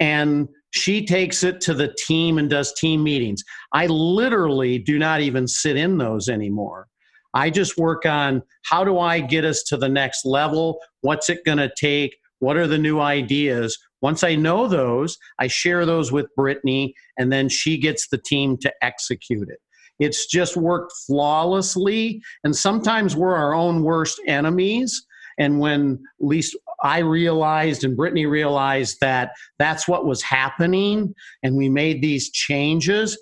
And 0.00 0.48
she 0.70 1.04
takes 1.04 1.42
it 1.42 1.60
to 1.62 1.74
the 1.74 1.94
team 2.06 2.38
and 2.38 2.50
does 2.50 2.72
team 2.74 3.02
meetings. 3.02 3.42
I 3.72 3.86
literally 3.86 4.78
do 4.78 4.98
not 4.98 5.20
even 5.20 5.48
sit 5.48 5.76
in 5.76 5.98
those 5.98 6.28
anymore. 6.28 6.88
I 7.34 7.50
just 7.50 7.76
work 7.76 8.06
on 8.06 8.42
how 8.64 8.84
do 8.84 8.98
I 8.98 9.20
get 9.20 9.44
us 9.44 9.62
to 9.64 9.76
the 9.76 9.88
next 9.88 10.24
level? 10.24 10.78
What's 11.00 11.28
it 11.28 11.44
going 11.44 11.58
to 11.58 11.70
take? 11.76 12.16
What 12.38 12.56
are 12.56 12.66
the 12.66 12.78
new 12.78 13.00
ideas? 13.00 13.78
Once 14.02 14.22
I 14.22 14.34
know 14.34 14.68
those, 14.68 15.16
I 15.38 15.46
share 15.46 15.86
those 15.86 16.12
with 16.12 16.34
Brittany, 16.36 16.94
and 17.18 17.32
then 17.32 17.48
she 17.48 17.78
gets 17.78 18.08
the 18.08 18.18
team 18.18 18.56
to 18.58 18.72
execute 18.82 19.48
it. 19.48 19.58
It's 19.98 20.26
just 20.26 20.56
worked 20.56 20.92
flawlessly. 21.06 22.20
And 22.44 22.54
sometimes 22.54 23.16
we're 23.16 23.34
our 23.34 23.54
own 23.54 23.82
worst 23.82 24.20
enemies. 24.26 25.06
And 25.38 25.58
when 25.58 25.92
at 26.20 26.26
least 26.26 26.56
I 26.82 26.98
realized 26.98 27.84
and 27.84 27.96
Brittany 27.96 28.26
realized 28.26 28.98
that 29.00 29.32
that's 29.58 29.88
what 29.88 30.06
was 30.06 30.22
happening, 30.22 31.14
and 31.42 31.56
we 31.56 31.68
made 31.68 32.02
these 32.02 32.30
changes, 32.30 33.18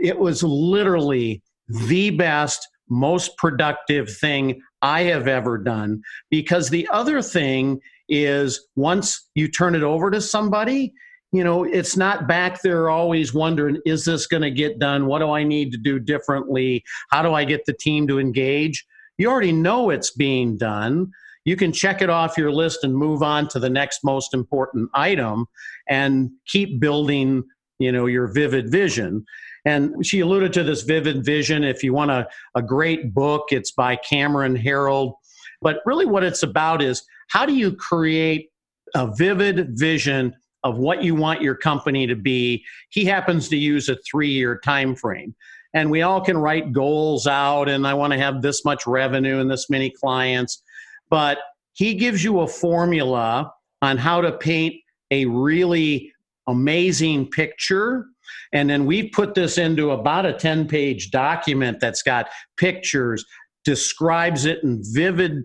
it 0.00 0.18
was 0.18 0.42
literally 0.42 1.42
the 1.88 2.10
best 2.10 2.68
most 2.90 3.36
productive 3.38 4.14
thing 4.14 4.60
I 4.82 5.02
have 5.02 5.26
ever 5.26 5.56
done. 5.56 6.02
Because 6.30 6.68
the 6.68 6.86
other 6.92 7.22
thing 7.22 7.80
is 8.08 8.66
once 8.76 9.28
you 9.34 9.48
turn 9.48 9.74
it 9.74 9.82
over 9.82 10.10
to 10.10 10.20
somebody, 10.20 10.92
you 11.32 11.42
know, 11.42 11.64
it's 11.64 11.96
not 11.96 12.28
back 12.28 12.62
there 12.62 12.88
always 12.88 13.34
wondering, 13.34 13.80
is 13.84 14.04
this 14.04 14.26
going 14.26 14.42
to 14.42 14.50
get 14.50 14.78
done? 14.78 15.06
What 15.06 15.18
do 15.18 15.30
I 15.30 15.42
need 15.42 15.72
to 15.72 15.78
do 15.78 15.98
differently? 15.98 16.84
How 17.10 17.22
do 17.22 17.34
I 17.34 17.44
get 17.44 17.66
the 17.66 17.72
team 17.72 18.06
to 18.06 18.20
engage? 18.20 18.86
You 19.18 19.30
already 19.30 19.52
know 19.52 19.90
it's 19.90 20.12
being 20.12 20.56
done. 20.56 21.10
You 21.44 21.56
can 21.56 21.72
check 21.72 22.02
it 22.02 22.08
off 22.08 22.38
your 22.38 22.52
list 22.52 22.84
and 22.84 22.96
move 22.96 23.22
on 23.22 23.48
to 23.48 23.58
the 23.58 23.68
next 23.68 24.04
most 24.04 24.32
important 24.32 24.90
item 24.94 25.46
and 25.88 26.30
keep 26.46 26.80
building, 26.80 27.42
you 27.78 27.90
know, 27.92 28.06
your 28.06 28.28
vivid 28.28 28.70
vision. 28.70 29.24
And 29.64 30.06
she 30.06 30.20
alluded 30.20 30.52
to 30.54 30.62
this 30.62 30.82
vivid 30.82 31.24
vision. 31.24 31.64
If 31.64 31.82
you 31.82 31.92
want 31.92 32.10
a, 32.10 32.28
a 32.54 32.62
great 32.62 33.12
book, 33.12 33.46
it's 33.50 33.72
by 33.72 33.96
Cameron 33.96 34.56
Herold. 34.56 35.14
But 35.60 35.80
really, 35.84 36.06
what 36.06 36.22
it's 36.22 36.42
about 36.42 36.82
is 36.82 37.02
how 37.28 37.46
do 37.46 37.54
you 37.54 37.72
create 37.72 38.50
a 38.94 39.12
vivid 39.14 39.78
vision 39.78 40.34
of 40.62 40.78
what 40.78 41.02
you 41.02 41.14
want 41.14 41.42
your 41.42 41.54
company 41.54 42.06
to 42.06 42.16
be? 42.16 42.64
He 42.90 43.04
happens 43.04 43.48
to 43.48 43.56
use 43.56 43.88
a 43.88 43.96
three 44.08 44.30
year 44.30 44.58
time 44.58 44.94
frame. 44.94 45.34
And 45.74 45.90
we 45.90 46.02
all 46.02 46.20
can 46.20 46.38
write 46.38 46.72
goals 46.72 47.26
out, 47.26 47.68
and 47.68 47.84
I 47.84 47.94
want 47.94 48.12
to 48.12 48.18
have 48.18 48.42
this 48.42 48.64
much 48.64 48.86
revenue 48.86 49.40
and 49.40 49.50
this 49.50 49.68
many 49.68 49.90
clients. 49.90 50.62
But 51.10 51.38
he 51.72 51.94
gives 51.94 52.22
you 52.22 52.40
a 52.40 52.46
formula 52.46 53.52
on 53.82 53.98
how 53.98 54.20
to 54.20 54.30
paint 54.30 54.76
a 55.10 55.26
really 55.26 56.12
amazing 56.46 57.28
picture 57.30 58.06
and 58.52 58.70
then 58.70 58.86
we 58.86 59.08
put 59.08 59.34
this 59.34 59.58
into 59.58 59.90
about 59.90 60.26
a 60.26 60.32
10 60.32 60.68
page 60.68 61.10
document 61.10 61.80
that's 61.80 62.02
got 62.02 62.28
pictures, 62.56 63.24
describes 63.64 64.44
it 64.44 64.62
in 64.62 64.82
vivid, 64.92 65.44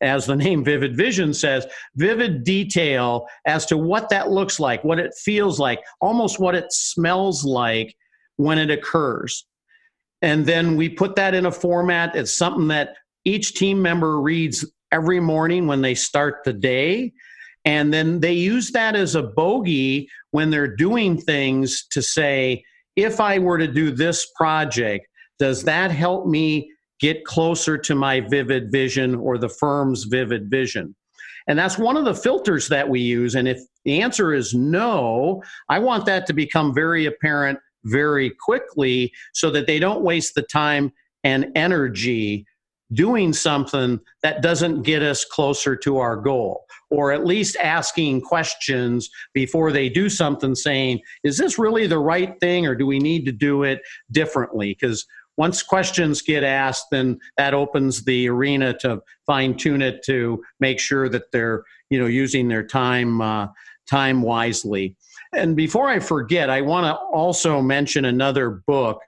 as 0.00 0.26
the 0.26 0.36
name 0.36 0.64
Vivid 0.64 0.96
Vision 0.96 1.32
says, 1.32 1.66
vivid 1.96 2.44
detail 2.44 3.26
as 3.46 3.66
to 3.66 3.76
what 3.78 4.08
that 4.10 4.30
looks 4.30 4.60
like, 4.60 4.82
what 4.84 4.98
it 4.98 5.14
feels 5.14 5.58
like, 5.58 5.80
almost 6.00 6.38
what 6.38 6.54
it 6.54 6.72
smells 6.72 7.44
like 7.44 7.96
when 8.36 8.58
it 8.58 8.70
occurs. 8.70 9.46
And 10.22 10.44
then 10.44 10.76
we 10.76 10.88
put 10.88 11.16
that 11.16 11.34
in 11.34 11.46
a 11.46 11.52
format. 11.52 12.14
It's 12.14 12.32
something 12.32 12.68
that 12.68 12.96
each 13.24 13.54
team 13.54 13.80
member 13.80 14.20
reads 14.20 14.64
every 14.92 15.20
morning 15.20 15.66
when 15.66 15.80
they 15.80 15.94
start 15.94 16.42
the 16.44 16.52
day. 16.52 17.12
And 17.64 17.92
then 17.92 18.20
they 18.20 18.32
use 18.32 18.70
that 18.72 18.96
as 18.96 19.14
a 19.14 19.22
bogey 19.22 20.08
when 20.30 20.50
they're 20.50 20.74
doing 20.74 21.20
things 21.20 21.86
to 21.92 22.02
say, 22.02 22.64
if 22.96 23.20
I 23.20 23.38
were 23.38 23.58
to 23.58 23.66
do 23.66 23.90
this 23.90 24.26
project, 24.36 25.06
does 25.38 25.62
that 25.64 25.90
help 25.90 26.26
me 26.26 26.70
get 27.00 27.24
closer 27.24 27.76
to 27.78 27.94
my 27.94 28.20
vivid 28.20 28.70
vision 28.70 29.14
or 29.14 29.38
the 29.38 29.48
firm's 29.48 30.04
vivid 30.04 30.50
vision? 30.50 30.94
And 31.46 31.58
that's 31.58 31.78
one 31.78 31.96
of 31.96 32.04
the 32.04 32.14
filters 32.14 32.68
that 32.68 32.88
we 32.88 33.00
use. 33.00 33.34
And 33.34 33.48
if 33.48 33.60
the 33.84 34.02
answer 34.02 34.32
is 34.34 34.54
no, 34.54 35.42
I 35.68 35.78
want 35.78 36.06
that 36.06 36.26
to 36.26 36.32
become 36.32 36.74
very 36.74 37.06
apparent 37.06 37.58
very 37.84 38.30
quickly 38.30 39.12
so 39.32 39.50
that 39.50 39.66
they 39.66 39.78
don't 39.78 40.02
waste 40.02 40.34
the 40.34 40.42
time 40.42 40.92
and 41.24 41.46
energy 41.54 42.46
doing 42.92 43.32
something 43.32 44.00
that 44.22 44.42
doesn't 44.42 44.82
get 44.82 45.02
us 45.02 45.24
closer 45.24 45.76
to 45.76 45.98
our 45.98 46.16
goal 46.16 46.64
or 46.90 47.12
at 47.12 47.24
least 47.24 47.56
asking 47.56 48.20
questions 48.20 49.08
before 49.32 49.70
they 49.70 49.88
do 49.88 50.08
something 50.08 50.56
saying 50.56 51.00
is 51.22 51.38
this 51.38 51.58
really 51.58 51.86
the 51.86 51.98
right 51.98 52.34
thing 52.40 52.66
or 52.66 52.74
do 52.74 52.84
we 52.84 52.98
need 52.98 53.24
to 53.24 53.32
do 53.32 53.62
it 53.62 53.80
differently 54.10 54.76
because 54.78 55.06
once 55.36 55.62
questions 55.62 56.22
get 56.22 56.44
asked 56.44 56.86
then 56.90 57.18
that 57.36 57.54
opens 57.54 58.04
the 58.04 58.28
arena 58.28 58.76
to 58.76 59.00
fine 59.26 59.56
tune 59.56 59.82
it 59.82 60.02
to 60.04 60.42
make 60.60 60.78
sure 60.78 61.08
that 61.08 61.30
they're 61.32 61.64
you 61.90 61.98
know 61.98 62.06
using 62.06 62.48
their 62.48 62.66
time 62.66 63.20
uh, 63.20 63.46
time 63.88 64.22
wisely. 64.22 64.96
And 65.32 65.56
before 65.56 65.88
i 65.88 65.98
forget 65.98 66.50
i 66.50 66.60
want 66.60 66.84
to 66.84 66.94
also 66.94 67.60
mention 67.60 68.04
another 68.04 68.62
book 68.66 69.00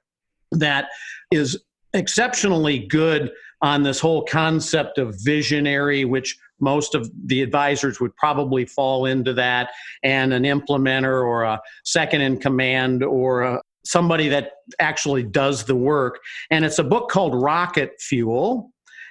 that 0.53 0.89
is 1.31 1.63
exceptionally 1.95 2.79
good 2.79 3.31
on 3.63 3.85
this 3.85 4.01
whole 4.01 4.25
concept 4.25 4.99
of 4.99 5.15
visionary, 5.23 6.05
which 6.05 6.37
most 6.61 6.95
of 6.95 7.11
the 7.27 7.43
advisors 7.43 8.01
would 8.01 8.15
probably 8.17 8.65
fall 8.65 9.07
into 9.07 9.33
that, 9.35 9.71
and 10.03 10.33
an 10.33 10.43
implementer 10.43 11.25
or 11.25 11.45
a 11.45 11.61
second 11.85 12.21
in 12.21 12.39
command 12.39 13.03
or 13.03 13.43
a, 13.43 13.62
somebody 13.85 14.29
that 14.29 14.53
actually 14.79 15.23
does 15.23 15.65
the 15.65 15.77
work. 15.77 16.21
And 16.51 16.65
it's 16.65 16.79
a 16.79 16.85
book 16.85 17.11
called 17.11 17.35
Rocket 17.35 18.01
Fuel, 18.01 18.71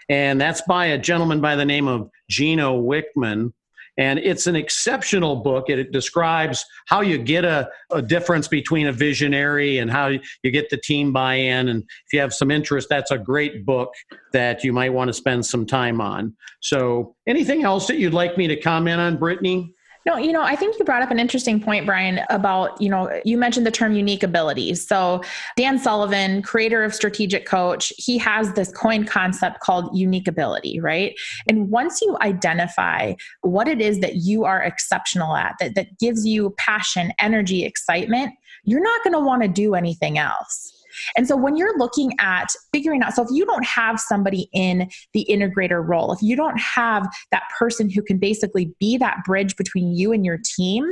and 0.10 0.40
that's 0.40 0.62
by 0.64 0.88
a 0.88 0.98
gentleman 0.98 1.42
by 1.42 1.56
the 1.56 1.66
name 1.66 1.88
of 1.88 2.10
Gino 2.30 2.82
Wickman. 2.82 3.54
And 3.98 4.20
it's 4.20 4.48
an 4.48 4.56
exceptional 4.56 5.38
book. 5.38 5.70
It 5.70 5.92
describes 5.92 6.66
how 6.88 7.02
you 7.02 7.18
get 7.18 7.44
a, 7.44 7.70
a 7.92 8.02
difference 8.02 8.48
between 8.48 8.88
a 8.88 8.92
visionary 8.92 9.80
and 9.80 9.92
how 9.92 10.08
you 10.44 10.52
get 10.52 10.70
the 10.70 10.78
team 10.78 11.12
buy 11.12 11.36
in. 11.36 11.68
And 11.68 11.84
if 11.84 12.14
you 12.14 12.20
have 12.22 12.34
some 12.34 12.52
interest, 12.52 12.88
that's 12.90 13.12
a 13.12 13.18
great 13.18 13.66
book 13.66 13.94
that 14.32 14.64
you 14.64 14.72
might 14.72 14.94
want 14.94 15.10
to 15.10 15.14
spend 15.14 15.46
some 15.46 15.66
time 15.66 16.00
on. 16.00 16.36
So, 16.62 17.16
anything 17.28 17.64
else 17.64 17.88
that 17.88 17.98
you'd 17.98 18.14
like 18.14 18.38
me 18.38 18.48
to 18.48 18.56
comment 18.56 19.02
on, 19.02 19.18
Brittany? 19.18 19.74
No, 20.06 20.18
you 20.18 20.32
know, 20.32 20.42
I 20.42 20.56
think 20.56 20.80
you 20.80 20.86
brought 20.86 21.04
up 21.04 21.12
an 21.12 21.20
interesting 21.20 21.62
point, 21.62 21.86
Brian, 21.86 22.22
about, 22.30 22.82
you 22.82 22.90
know, 22.90 23.22
you 23.24 23.38
mentioned 23.38 23.68
the 23.68 23.72
term 23.72 23.94
unique 23.94 24.24
abilities. 24.24 24.88
So, 24.88 25.22
Dan 25.56 25.78
Sullivan, 25.78 26.42
creator 26.42 26.84
of 26.84 26.96
Strategic 26.96 27.46
Coach, 27.46 27.94
he 27.98 28.18
has 28.18 28.54
this 28.54 28.72
coin 28.72 29.06
concept 29.06 29.60
called 29.60 29.96
unique 29.96 30.28
ability, 30.28 30.80
right? 30.80 31.14
And 31.48 31.70
once 31.70 32.02
you 32.02 32.18
identify 32.22 33.14
what 33.42 33.68
it 33.68 33.80
is 33.80 34.00
that 34.00 34.16
you 34.16 34.44
are 34.44 34.62
exceptional 34.62 35.36
at, 35.36 35.56
that, 35.60 35.76
that 35.76 36.00
gives 36.00 36.26
you 36.26 36.56
passion, 36.58 37.14
energy, 37.20 37.64
excitement, 37.64 38.34
you're 38.64 38.82
not 38.82 39.04
going 39.04 39.14
to 39.14 39.20
want 39.20 39.44
to 39.44 39.48
do 39.48 39.76
anything 39.76 40.18
else 40.18 40.81
And 41.18 41.28
so 41.28 41.36
when 41.36 41.56
you're 41.56 41.78
looking 41.78 42.12
at 42.20 42.48
figuring 42.74 43.02
out, 43.04 43.14
so 43.14 43.24
if 43.24 43.30
you 43.32 43.46
don't 43.46 43.66
have 43.66 44.00
somebody 44.00 44.50
in 44.54 44.90
the 45.14 45.26
integrator 45.30 45.86
role, 45.86 46.12
if 46.12 46.22
you 46.22 46.36
don't 46.36 46.60
have 46.60 47.08
that 47.32 47.44
person 47.58 47.90
who 47.90 48.02
can 48.02 48.18
basically 48.18 48.72
be 48.80 48.98
that 48.98 49.18
bridge 49.26 49.56
between 49.56 49.96
you 49.96 50.12
and 50.12 50.26
your 50.26 50.40
team, 50.58 50.86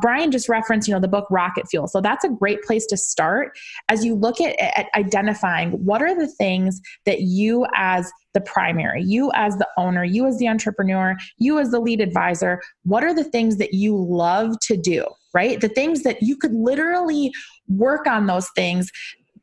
Brian 0.00 0.30
just 0.30 0.48
referenced, 0.48 0.88
you 0.88 0.94
know, 0.94 1.00
the 1.00 1.08
book 1.08 1.26
Rocket 1.30 1.68
Fuel. 1.68 1.88
So 1.88 2.00
that's 2.00 2.24
a 2.24 2.28
great 2.28 2.62
place 2.62 2.86
to 2.86 2.96
start 2.96 3.56
as 3.88 4.04
you 4.04 4.14
look 4.14 4.40
at, 4.40 4.58
at 4.60 4.86
identifying 4.94 5.72
what 5.72 6.02
are 6.02 6.18
the 6.18 6.28
things 6.28 6.80
that 7.04 7.22
you 7.22 7.66
as 7.74 8.10
the 8.34 8.40
primary, 8.42 9.02
you 9.02 9.30
as 9.34 9.56
the 9.56 9.68
owner, 9.78 10.04
you 10.04 10.26
as 10.26 10.38
the 10.38 10.46
entrepreneur, 10.46 11.16
you 11.38 11.58
as 11.58 11.70
the 11.70 11.80
lead 11.80 12.02
advisor, 12.02 12.60
what 12.84 13.02
are 13.02 13.14
the 13.14 13.24
things 13.24 13.56
that 13.56 13.72
you 13.72 13.96
love 13.96 14.54
to 14.60 14.76
do, 14.76 15.06
right? 15.32 15.60
The 15.60 15.70
things 15.70 16.02
that 16.02 16.22
you 16.22 16.36
could 16.36 16.52
literally 16.52 17.32
work 17.68 18.06
on 18.06 18.26
those 18.26 18.48
things 18.54 18.90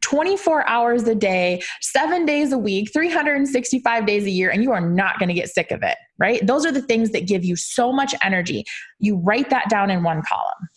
24 0.04 0.68
hours 0.68 1.08
a 1.08 1.16
day, 1.16 1.62
seven 1.82 2.26
days 2.26 2.52
a 2.52 2.58
week, 2.58 2.92
365 2.92 4.06
days 4.06 4.26
a 4.26 4.30
year, 4.30 4.50
and 4.50 4.62
you 4.62 4.72
are 4.72 4.82
not 4.82 5.18
going 5.18 5.30
to 5.30 5.34
get 5.34 5.50
sick 5.50 5.72
of 5.72 5.82
it, 5.82 5.98
right? 6.20 6.46
Those 6.46 6.66
are 6.66 6.72
the 6.72 6.82
things 6.82 7.12
that 7.12 7.26
give 7.26 7.44
you 7.44 7.56
so 7.56 7.92
much 7.92 8.14
energy. 8.22 8.66
You 9.00 9.16
write 9.18 9.50
that 9.50 9.70
down 9.70 9.90
in 9.90 10.04
one 10.04 10.22
column. 10.22 10.70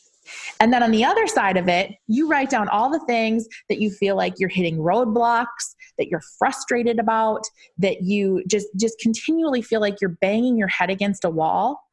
And 0.61 0.73
then 0.73 0.83
on 0.83 0.91
the 0.91 1.05
other 1.05 1.27
side 1.27 1.57
of 1.57 1.69
it, 1.69 1.93
you 2.07 2.29
write 2.29 2.51
down 2.51 2.69
all 2.69 2.91
the 2.91 3.05
things 3.07 3.47
that 3.69 3.81
you 3.81 3.91
feel 3.91 4.17
like 4.17 4.35
you're 4.39 4.49
hitting 4.49 4.79
roadblocks, 4.79 5.75
that 5.99 6.09
you're 6.09 6.23
frustrated 6.39 6.99
about, 6.99 7.43
that 7.79 8.03
you 8.03 8.43
just 8.47 8.67
just 8.77 8.99
continually 9.01 9.63
feel 9.63 9.81
like 9.81 10.01
you're 10.01 10.17
banging 10.21 10.57
your 10.57 10.69
head 10.69 10.91
against 10.91 11.25
a 11.25 11.31
wall. 11.31 11.86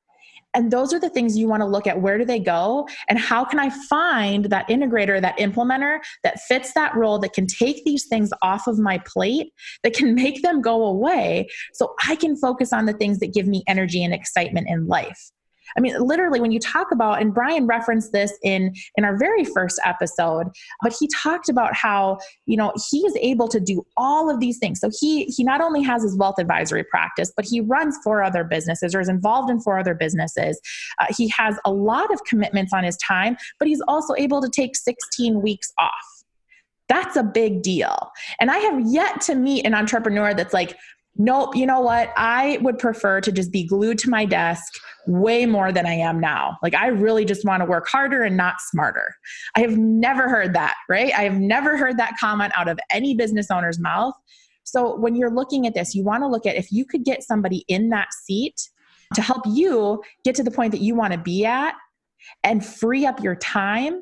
And 0.54 0.72
those 0.72 0.94
are 0.94 1.00
the 1.00 1.10
things 1.10 1.38
you 1.38 1.48
want 1.48 1.62
to 1.62 1.68
look 1.68 1.88
at. 1.88 2.02
Where 2.02 2.18
do 2.18 2.26
they 2.26 2.40
go? 2.40 2.88
And 3.10 3.18
how 3.20 3.44
can 3.44 3.60
I 3.60 3.70
find 3.70 4.46
that 4.46 4.68
integrator, 4.68 5.22
that 5.22 5.38
implementer 5.38 6.00
that 6.24 6.40
fits 6.42 6.74
that 6.74 6.96
role, 6.96 7.20
that 7.20 7.34
can 7.34 7.48
take 7.48 7.84
these 7.86 8.06
things 8.06 8.32
off 8.42 8.68
of 8.68 8.80
my 8.80 9.00
plate, 9.00 9.54
that 9.84 9.94
can 9.94 10.16
make 10.24 10.42
them 10.42 10.62
go 10.62 10.86
away 10.86 11.48
so 11.74 11.94
I 12.08 12.16
can 12.16 12.36
focus 12.36 12.74
on 12.74 12.86
the 12.86 12.94
things 12.94 13.20
that 13.20 13.34
give 13.34 13.48
me 13.48 13.64
energy 13.68 14.04
and 14.04 14.14
excitement 14.14 14.68
in 14.70 14.88
life? 14.88 15.32
I 15.78 15.82
mean, 15.82 15.96
literally, 16.00 16.40
when 16.40 16.52
you 16.52 16.60
talk 16.60 16.92
about, 16.92 17.22
and 17.22 17.34
Brian 17.34 17.68
referenced 17.68 18.12
this 18.12 18.34
in 18.44 18.74
in 18.96 19.06
our 19.06 19.18
very 19.18 19.44
first 19.44 19.80
episode, 19.86 20.48
but 20.82 20.94
he 21.00 21.08
talked 21.16 21.50
about 21.50 21.76
how 21.76 22.18
you 22.46 22.58
know 22.58 22.74
he 22.90 23.00
is 23.00 23.16
able 23.22 23.48
to 23.50 23.60
do 23.60 23.86
all 23.98 24.30
of 24.30 24.40
these 24.40 24.58
things. 24.58 24.80
So 24.80 24.90
he 25.00 25.26
he 25.26 25.44
not 25.44 25.62
only 25.62 25.82
has 25.84 26.04
his 26.04 26.18
wealth 26.18 26.36
advisory 26.40 26.84
practice, 26.84 27.32
but 27.36 27.46
he 27.46 27.62
runs 27.62 27.98
four 28.04 28.24
other 28.24 28.44
businesses 28.44 28.96
or 28.96 29.00
is 29.00 29.10
involved 29.10 29.50
in 29.50 29.60
four 29.60 29.80
other 29.80 29.94
businesses. 29.94 30.60
Uh, 31.00 31.08
he 31.16 31.28
has 31.30 31.58
a 31.66 31.72
lot 31.72 32.12
of 32.14 32.24
commitments 32.26 32.74
on 32.74 32.84
his 32.84 32.98
time, 32.98 33.38
but 33.60 33.68
he's 33.68 33.82
also 33.88 34.14
able 34.16 34.42
to 34.42 34.50
take 34.50 34.76
16 34.76 35.42
weeks 35.42 35.72
off. 35.78 35.92
That's 36.90 37.16
a 37.16 37.24
big 37.24 37.62
deal. 37.64 38.12
And 38.40 38.52
I 38.52 38.58
have 38.58 38.82
yet 38.88 39.22
to 39.22 39.36
meet 39.36 39.66
an 39.66 39.74
entrepreneur 39.74 40.34
that's 40.34 40.54
like, 40.54 40.78
nope, 41.16 41.56
you 41.56 41.66
know 41.66 41.80
what? 41.80 42.12
I 42.18 42.58
would 42.62 42.80
prefer 42.80 43.22
to 43.22 43.32
just 43.32 43.52
be 43.52 43.66
glued 43.66 44.00
to 44.00 44.10
my 44.10 44.26
desk 44.26 44.74
way 45.06 45.46
more 45.46 45.72
than 45.72 45.86
I 45.86 45.94
am 45.94 46.20
now. 46.20 46.58
Like, 46.64 46.74
I 46.74 46.88
really 46.88 47.26
just 47.26 47.46
want 47.46 47.62
to 47.62 47.66
work 47.66 47.88
harder 47.88 48.24
and 48.24 48.36
not 48.36 48.56
smarter. 48.60 49.14
I 49.56 49.62
have 49.62 49.78
never 49.78 50.30
heard 50.30 50.54
that, 50.54 50.76
right? 50.90 51.14
I 51.14 51.24
have 51.24 51.40
never 51.40 51.78
heard 51.78 51.98
that 51.98 52.14
comment 52.20 52.54
out 52.56 52.68
of 52.68 52.80
any 52.92 53.16
business 53.16 53.52
owner's 53.52 53.80
mouth. 53.80 54.14
So, 54.64 54.96
when 54.96 55.16
you're 55.16 55.34
looking 55.34 55.68
at 55.68 55.74
this, 55.74 55.94
you 55.94 56.04
want 56.04 56.24
to 56.24 56.28
look 56.28 56.46
at 56.46 56.56
if 56.56 56.72
you 56.72 56.86
could 56.86 57.04
get 57.04 57.22
somebody 57.24 57.66
in 57.68 57.90
that 57.90 58.14
seat 58.14 58.70
to 59.14 59.22
help 59.22 59.44
you 59.46 60.02
get 60.24 60.36
to 60.36 60.44
the 60.44 60.52
point 60.52 60.72
that 60.72 60.82
you 60.82 60.96
want 60.96 61.14
to 61.14 61.20
be 61.20 61.46
at 61.46 61.76
and 62.44 62.66
free 62.66 63.06
up 63.06 63.22
your 63.22 63.36
time 63.36 64.02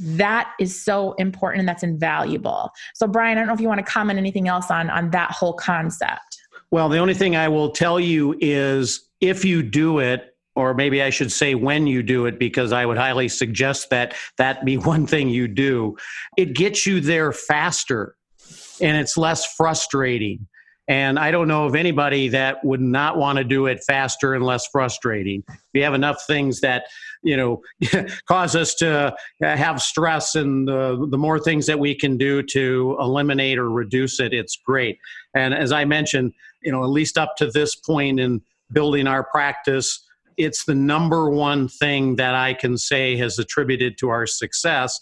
that 0.00 0.52
is 0.58 0.82
so 0.82 1.12
important 1.14 1.60
and 1.60 1.68
that's 1.68 1.82
invaluable. 1.82 2.70
So 2.94 3.06
Brian, 3.06 3.38
I 3.38 3.40
don't 3.40 3.48
know 3.48 3.54
if 3.54 3.60
you 3.60 3.68
want 3.68 3.84
to 3.84 3.90
comment 3.90 4.18
anything 4.18 4.48
else 4.48 4.70
on 4.70 4.90
on 4.90 5.10
that 5.10 5.30
whole 5.30 5.54
concept. 5.54 6.33
Well, 6.74 6.88
the 6.88 6.98
only 6.98 7.14
thing 7.14 7.36
I 7.36 7.46
will 7.46 7.70
tell 7.70 8.00
you 8.00 8.36
is 8.40 9.08
if 9.20 9.44
you 9.44 9.62
do 9.62 10.00
it, 10.00 10.34
or 10.56 10.74
maybe 10.74 11.04
I 11.04 11.10
should 11.10 11.30
say 11.30 11.54
when 11.54 11.86
you 11.86 12.02
do 12.02 12.26
it, 12.26 12.36
because 12.36 12.72
I 12.72 12.84
would 12.84 12.96
highly 12.96 13.28
suggest 13.28 13.90
that 13.90 14.14
that 14.38 14.64
be 14.64 14.76
one 14.92 15.06
thing 15.06 15.28
you 15.28 15.46
do, 15.46 15.96
it 16.36 16.52
gets 16.56 16.84
you 16.84 17.00
there 17.00 17.30
faster 17.30 18.16
and 18.80 18.96
it's 18.96 19.16
less 19.16 19.54
frustrating. 19.54 20.48
And 20.88 21.16
I 21.16 21.30
don't 21.30 21.46
know 21.46 21.64
of 21.64 21.76
anybody 21.76 22.28
that 22.30 22.64
would 22.64 22.80
not 22.80 23.18
want 23.18 23.38
to 23.38 23.44
do 23.44 23.66
it 23.66 23.84
faster 23.86 24.34
and 24.34 24.44
less 24.44 24.66
frustrating. 24.66 25.44
We 25.74 25.80
have 25.80 25.94
enough 25.94 26.26
things 26.26 26.60
that, 26.62 26.86
you 27.22 27.36
know, 27.36 27.62
cause 28.28 28.56
us 28.56 28.74
to 28.76 29.14
uh, 29.14 29.56
have 29.56 29.80
stress, 29.80 30.34
and 30.34 30.66
the, 30.66 31.06
the 31.08 31.16
more 31.16 31.38
things 31.38 31.66
that 31.66 31.78
we 31.78 31.94
can 31.94 32.18
do 32.18 32.42
to 32.50 32.96
eliminate 32.98 33.58
or 33.58 33.70
reduce 33.70 34.18
it, 34.18 34.34
it's 34.34 34.56
great. 34.56 34.98
And 35.34 35.54
as 35.54 35.72
I 35.72 35.84
mentioned, 35.84 36.34
you 36.64 36.72
know, 36.72 36.82
at 36.82 36.90
least 36.90 37.18
up 37.18 37.36
to 37.36 37.50
this 37.50 37.74
point 37.74 38.18
in 38.18 38.42
building 38.72 39.06
our 39.06 39.22
practice, 39.22 40.04
it's 40.36 40.64
the 40.64 40.74
number 40.74 41.30
one 41.30 41.68
thing 41.68 42.16
that 42.16 42.34
I 42.34 42.54
can 42.54 42.76
say 42.76 43.16
has 43.18 43.38
attributed 43.38 43.98
to 43.98 44.08
our 44.08 44.26
success 44.26 44.98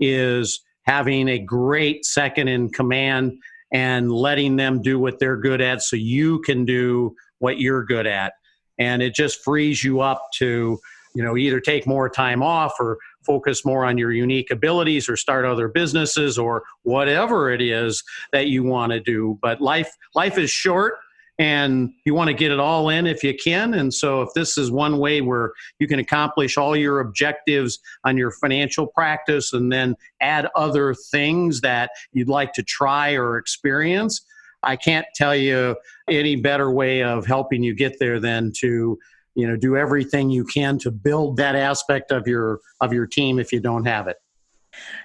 is 0.00 0.60
having 0.82 1.28
a 1.28 1.38
great 1.38 2.04
second 2.04 2.48
in 2.48 2.68
command 2.68 3.32
and 3.72 4.12
letting 4.12 4.56
them 4.56 4.82
do 4.82 4.98
what 4.98 5.18
they're 5.18 5.36
good 5.36 5.60
at 5.60 5.82
so 5.82 5.96
you 5.96 6.40
can 6.40 6.64
do 6.64 7.14
what 7.38 7.58
you're 7.58 7.84
good 7.84 8.06
at. 8.06 8.34
And 8.78 9.02
it 9.02 9.14
just 9.14 9.42
frees 9.42 9.82
you 9.82 10.00
up 10.00 10.22
to, 10.34 10.78
you 11.14 11.22
know, 11.22 11.36
either 11.36 11.60
take 11.60 11.86
more 11.86 12.08
time 12.08 12.42
off 12.42 12.74
or 12.78 12.98
focus 13.24 13.64
more 13.64 13.84
on 13.84 13.96
your 13.96 14.12
unique 14.12 14.50
abilities 14.50 15.08
or 15.08 15.16
start 15.16 15.44
other 15.44 15.68
businesses 15.68 16.36
or 16.38 16.62
whatever 16.82 17.50
it 17.50 17.62
is 17.62 18.02
that 18.32 18.48
you 18.48 18.62
want 18.62 18.92
to 18.92 19.00
do. 19.00 19.38
But 19.40 19.60
life 19.60 19.90
life 20.14 20.36
is 20.38 20.50
short 20.50 20.94
and 21.38 21.92
you 22.04 22.14
want 22.14 22.28
to 22.28 22.34
get 22.34 22.52
it 22.52 22.60
all 22.60 22.88
in 22.88 23.06
if 23.06 23.24
you 23.24 23.34
can. 23.34 23.74
And 23.74 23.92
so, 23.92 24.22
if 24.22 24.30
this 24.34 24.56
is 24.56 24.70
one 24.70 24.98
way 24.98 25.20
where 25.20 25.52
you 25.78 25.88
can 25.88 25.98
accomplish 25.98 26.56
all 26.56 26.76
your 26.76 27.00
objectives 27.00 27.78
on 28.04 28.16
your 28.16 28.30
financial 28.30 28.86
practice 28.86 29.52
and 29.52 29.72
then 29.72 29.96
add 30.20 30.48
other 30.54 30.94
things 30.94 31.60
that 31.62 31.90
you'd 32.12 32.28
like 32.28 32.52
to 32.54 32.62
try 32.62 33.14
or 33.14 33.36
experience, 33.36 34.24
I 34.62 34.76
can't 34.76 35.06
tell 35.14 35.34
you 35.34 35.76
any 36.08 36.36
better 36.36 36.70
way 36.70 37.02
of 37.02 37.26
helping 37.26 37.62
you 37.62 37.74
get 37.74 37.98
there 37.98 38.20
than 38.20 38.52
to 38.58 38.98
you 39.34 39.48
know 39.48 39.56
do 39.56 39.76
everything 39.76 40.30
you 40.30 40.44
can 40.44 40.78
to 40.78 40.90
build 40.90 41.36
that 41.36 41.56
aspect 41.56 42.12
of 42.12 42.26
your 42.26 42.60
of 42.80 42.92
your 42.92 43.06
team 43.06 43.38
if 43.38 43.52
you 43.52 43.60
don't 43.60 43.84
have 43.84 44.06
it 44.06 44.16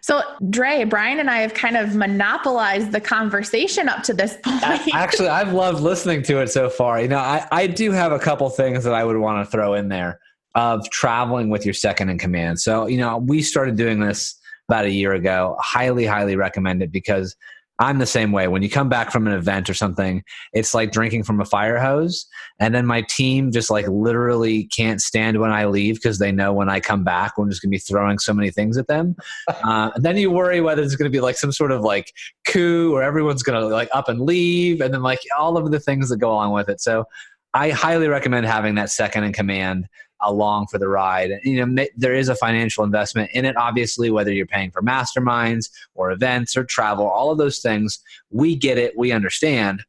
so, 0.01 0.21
Dre, 0.49 0.83
Brian 0.85 1.19
and 1.19 1.29
I 1.29 1.39
have 1.39 1.53
kind 1.53 1.75
of 1.75 1.95
monopolized 1.95 2.91
the 2.91 3.01
conversation 3.01 3.89
up 3.89 4.03
to 4.03 4.13
this 4.13 4.37
point. 4.43 4.63
Actually, 4.93 5.27
I've 5.27 5.53
loved 5.53 5.81
listening 5.81 6.23
to 6.23 6.41
it 6.41 6.47
so 6.47 6.69
far. 6.69 7.01
You 7.01 7.09
know, 7.09 7.17
I, 7.17 7.45
I 7.51 7.67
do 7.67 7.91
have 7.91 8.11
a 8.11 8.19
couple 8.19 8.49
things 8.49 8.83
that 8.83 8.93
I 8.93 9.03
would 9.03 9.17
want 9.17 9.45
to 9.45 9.51
throw 9.51 9.73
in 9.73 9.89
there 9.89 10.19
of 10.55 10.89
traveling 10.89 11.49
with 11.49 11.65
your 11.65 11.73
second 11.73 12.09
in 12.09 12.17
command. 12.17 12.59
So, 12.59 12.87
you 12.87 12.97
know, 12.97 13.17
we 13.17 13.41
started 13.41 13.75
doing 13.75 13.99
this 13.99 14.39
about 14.67 14.85
a 14.85 14.91
year 14.91 15.13
ago. 15.13 15.55
Highly, 15.59 16.05
highly 16.05 16.35
recommend 16.35 16.81
it 16.81 16.91
because 16.91 17.35
I'm 17.79 17.97
the 17.97 18.05
same 18.05 18.33
way. 18.33 18.47
When 18.49 18.61
you 18.61 18.69
come 18.69 18.89
back 18.89 19.09
from 19.09 19.25
an 19.25 19.33
event 19.33 19.69
or 19.69 19.73
something, 19.73 20.21
it's 20.51 20.73
like 20.73 20.91
drinking 20.91 21.23
from 21.23 21.39
a 21.39 21.45
fire 21.45 21.79
hose. 21.79 22.27
And 22.59 22.75
then 22.75 22.85
my 22.85 23.03
team 23.03 23.51
just 23.51 23.69
like 23.69 23.87
literally 23.87 24.65
can't 24.65 25.01
stand 25.01 25.39
when 25.39 25.51
I 25.51 25.65
leave 25.65 25.95
because 25.95 26.19
they 26.19 26.31
know 26.31 26.51
when 26.51 26.69
I 26.69 26.81
come 26.81 27.05
back, 27.05 27.33
I'm 27.37 27.49
just 27.49 27.61
going 27.61 27.69
to 27.69 27.75
be 27.75 27.79
throwing 27.79 28.19
so 28.19 28.33
many 28.33 28.51
things 28.51 28.77
at 28.77 28.87
them. 28.87 29.15
Uh, 29.69 29.91
and 29.93 30.05
then 30.05 30.15
you 30.15 30.31
worry 30.31 30.61
whether 30.61 30.81
it's 30.81 30.95
going 30.95 31.09
to 31.09 31.15
be 31.15 31.19
like 31.19 31.35
some 31.35 31.51
sort 31.51 31.71
of 31.71 31.81
like 31.81 32.13
coup 32.47 32.93
or 32.95 33.03
everyone's 33.03 33.43
going 33.43 33.59
to 33.59 33.67
like 33.67 33.89
up 33.93 34.07
and 34.07 34.21
leave. 34.21 34.79
And 34.81 34.93
then 34.93 35.03
like 35.03 35.19
all 35.37 35.57
of 35.57 35.69
the 35.69 35.79
things 35.79 36.09
that 36.09 36.17
go 36.17 36.31
along 36.31 36.53
with 36.53 36.69
it. 36.69 36.79
So 36.79 37.05
I 37.53 37.71
highly 37.71 38.07
recommend 38.07 38.45
having 38.45 38.75
that 38.75 38.89
second 38.89 39.25
in 39.25 39.33
command 39.33 39.87
along 40.21 40.67
for 40.67 40.77
the 40.77 40.87
ride. 40.87 41.31
You 41.43 41.65
know, 41.65 41.85
there 41.95 42.13
is 42.13 42.29
a 42.29 42.35
financial 42.35 42.83
investment 42.83 43.31
in 43.33 43.45
it, 43.45 43.55
obviously, 43.57 44.11
whether 44.11 44.31
you're 44.31 44.45
paying 44.45 44.71
for 44.71 44.81
masterminds 44.81 45.69
or 45.95 46.11
events 46.11 46.55
or 46.57 46.63
travel, 46.63 47.07
all 47.07 47.31
of 47.31 47.37
those 47.37 47.59
things. 47.59 47.99
We 48.29 48.55
get 48.55 48.77
it, 48.77 48.97
we 48.97 49.11
understand. 49.11 49.83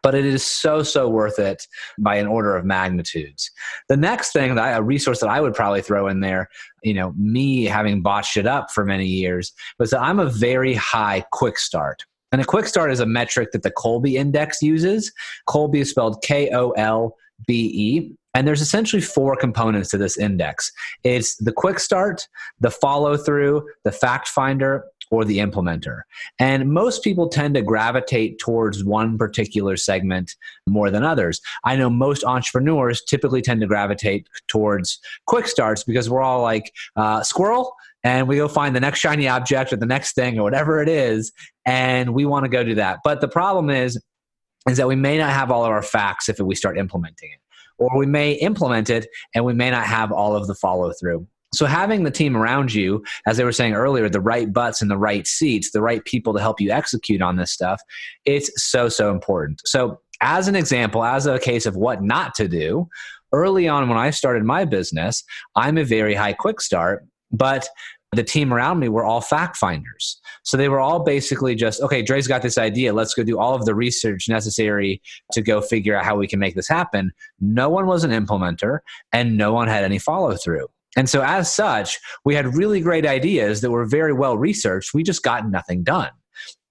But 0.00 0.14
it 0.14 0.24
is 0.24 0.46
so, 0.46 0.84
so 0.84 1.08
worth 1.08 1.40
it 1.40 1.66
by 1.98 2.16
an 2.16 2.28
order 2.28 2.56
of 2.56 2.64
magnitudes. 2.64 3.50
The 3.88 3.96
next 3.96 4.32
thing 4.32 4.54
that 4.54 4.64
I, 4.64 4.70
a 4.70 4.82
resource 4.82 5.18
that 5.20 5.28
I 5.28 5.40
would 5.40 5.54
probably 5.54 5.82
throw 5.82 6.06
in 6.06 6.20
there, 6.20 6.48
you 6.84 6.94
know, 6.94 7.12
me 7.18 7.64
having 7.64 8.00
botched 8.00 8.36
it 8.36 8.46
up 8.46 8.70
for 8.70 8.84
many 8.84 9.06
years, 9.06 9.52
was 9.80 9.90
that 9.90 10.00
I'm 10.00 10.20
a 10.20 10.30
very 10.30 10.74
high 10.74 11.24
quick 11.32 11.58
start. 11.58 12.04
And 12.32 12.40
a 12.40 12.44
quick 12.44 12.66
start 12.66 12.92
is 12.92 13.00
a 13.00 13.06
metric 13.06 13.52
that 13.52 13.62
the 13.62 13.70
Kolbe 13.70 14.14
Index 14.14 14.60
uses. 14.62 15.12
Kolbe 15.48 15.76
is 15.76 15.90
spelled 15.90 16.22
K 16.22 16.50
O 16.50 16.70
L 16.72 17.16
B 17.46 17.70
E. 17.74 18.12
And 18.34 18.46
there's 18.46 18.60
essentially 18.60 19.02
four 19.02 19.34
components 19.36 19.90
to 19.90 19.98
this 19.98 20.16
index 20.16 20.70
it's 21.02 21.34
the 21.36 21.50
quick 21.50 21.80
start, 21.80 22.28
the 22.60 22.70
follow 22.70 23.16
through, 23.16 23.66
the 23.84 23.90
fact 23.90 24.28
finder, 24.28 24.84
or 25.10 25.24
the 25.24 25.38
implementer. 25.38 26.00
And 26.38 26.72
most 26.72 27.02
people 27.02 27.28
tend 27.28 27.54
to 27.54 27.62
gravitate 27.62 28.38
towards 28.38 28.84
one 28.84 29.18
particular 29.18 29.76
segment 29.76 30.34
more 30.66 30.90
than 30.90 31.04
others. 31.04 31.40
I 31.64 31.76
know 31.76 31.90
most 31.90 32.24
entrepreneurs 32.24 33.02
typically 33.02 33.42
tend 33.42 33.60
to 33.60 33.66
gravitate 33.66 34.28
towards 34.48 34.98
quick 35.26 35.46
starts 35.46 35.84
because 35.84 36.10
we're 36.10 36.22
all 36.22 36.42
like, 36.42 36.72
uh, 36.96 37.22
squirrel, 37.22 37.74
and 38.04 38.28
we 38.28 38.36
go 38.36 38.48
find 38.48 38.76
the 38.76 38.80
next 38.80 39.00
shiny 39.00 39.28
object 39.28 39.72
or 39.72 39.76
the 39.76 39.86
next 39.86 40.14
thing 40.14 40.38
or 40.38 40.42
whatever 40.42 40.80
it 40.82 40.88
is, 40.88 41.32
and 41.66 42.14
we 42.14 42.24
want 42.24 42.44
to 42.44 42.48
go 42.48 42.62
do 42.62 42.74
that. 42.76 43.00
But 43.04 43.20
the 43.20 43.28
problem 43.28 43.70
is, 43.70 44.00
is 44.68 44.76
that 44.76 44.88
we 44.88 44.96
may 44.96 45.18
not 45.18 45.30
have 45.30 45.50
all 45.50 45.64
of 45.64 45.70
our 45.70 45.82
facts 45.82 46.28
if 46.28 46.38
we 46.38 46.54
start 46.54 46.78
implementing 46.78 47.30
it 47.32 47.40
or 47.78 47.96
we 47.96 48.06
may 48.06 48.32
implement 48.32 48.90
it 48.90 49.06
and 49.34 49.44
we 49.44 49.54
may 49.54 49.70
not 49.70 49.86
have 49.86 50.12
all 50.12 50.36
of 50.36 50.46
the 50.46 50.54
follow 50.54 50.92
through. 50.92 51.26
So, 51.54 51.66
having 51.66 52.02
the 52.04 52.10
team 52.10 52.36
around 52.36 52.74
you, 52.74 53.02
as 53.26 53.36
they 53.36 53.44
were 53.44 53.52
saying 53.52 53.74
earlier, 53.74 54.08
the 54.08 54.20
right 54.20 54.52
butts 54.52 54.82
in 54.82 54.88
the 54.88 54.98
right 54.98 55.26
seats, 55.26 55.70
the 55.70 55.82
right 55.82 56.04
people 56.04 56.34
to 56.34 56.40
help 56.40 56.60
you 56.60 56.70
execute 56.70 57.22
on 57.22 57.36
this 57.36 57.52
stuff, 57.52 57.80
it's 58.24 58.50
so, 58.62 58.88
so 58.88 59.10
important. 59.10 59.62
So, 59.64 60.00
as 60.20 60.48
an 60.48 60.56
example, 60.56 61.04
as 61.04 61.26
a 61.26 61.38
case 61.38 61.64
of 61.64 61.76
what 61.76 62.02
not 62.02 62.34
to 62.34 62.48
do, 62.48 62.88
early 63.32 63.68
on 63.68 63.88
when 63.88 63.98
I 63.98 64.10
started 64.10 64.44
my 64.44 64.64
business, 64.64 65.24
I'm 65.56 65.78
a 65.78 65.84
very 65.84 66.14
high 66.14 66.32
quick 66.32 66.60
start, 66.60 67.06
but 67.30 67.68
the 68.12 68.24
team 68.24 68.54
around 68.54 68.78
me 68.78 68.88
were 68.88 69.04
all 69.04 69.20
fact 69.20 69.56
finders. 69.56 70.18
So 70.42 70.56
they 70.56 70.68
were 70.68 70.80
all 70.80 71.00
basically 71.00 71.54
just, 71.54 71.80
okay, 71.82 72.00
Dre's 72.00 72.26
got 72.26 72.40
this 72.40 72.56
idea. 72.56 72.94
Let's 72.94 73.12
go 73.12 73.22
do 73.22 73.38
all 73.38 73.54
of 73.54 73.66
the 73.66 73.74
research 73.74 74.28
necessary 74.28 75.02
to 75.32 75.42
go 75.42 75.60
figure 75.60 75.94
out 75.94 76.06
how 76.06 76.16
we 76.16 76.26
can 76.26 76.38
make 76.38 76.54
this 76.54 76.68
happen. 76.68 77.12
No 77.40 77.68
one 77.68 77.86
was 77.86 78.04
an 78.04 78.10
implementer 78.10 78.78
and 79.12 79.36
no 79.36 79.52
one 79.52 79.68
had 79.68 79.84
any 79.84 79.98
follow 79.98 80.36
through. 80.36 80.68
And 80.96 81.08
so, 81.08 81.22
as 81.22 81.52
such, 81.52 81.98
we 82.24 82.34
had 82.34 82.56
really 82.56 82.80
great 82.80 83.06
ideas 83.06 83.60
that 83.60 83.70
were 83.70 83.84
very 83.84 84.12
well 84.12 84.38
researched. 84.38 84.94
We 84.94 85.02
just 85.02 85.22
got 85.22 85.48
nothing 85.48 85.82
done. 85.84 86.10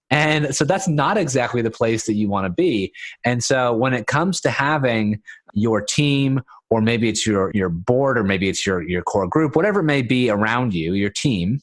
And 0.09 0.55
so 0.55 0.63
that's 0.63 0.87
not 0.87 1.17
exactly 1.17 1.61
the 1.61 1.71
place 1.71 2.05
that 2.05 2.13
you 2.13 2.29
want 2.29 2.45
to 2.45 2.49
be. 2.49 2.93
And 3.25 3.43
so 3.43 3.73
when 3.73 3.93
it 3.93 4.07
comes 4.07 4.39
to 4.41 4.49
having 4.49 5.21
your 5.53 5.81
team 5.81 6.41
or 6.69 6.81
maybe 6.81 7.09
it's 7.09 7.25
your 7.25 7.51
your 7.53 7.69
board 7.69 8.17
or 8.17 8.23
maybe 8.23 8.49
it's 8.49 8.65
your 8.65 8.87
your 8.87 9.01
core 9.01 9.27
group 9.27 9.55
whatever 9.55 9.79
it 9.79 9.85
may 9.85 10.01
be 10.01 10.29
around 10.29 10.73
you 10.73 10.93
your 10.93 11.09
team 11.09 11.59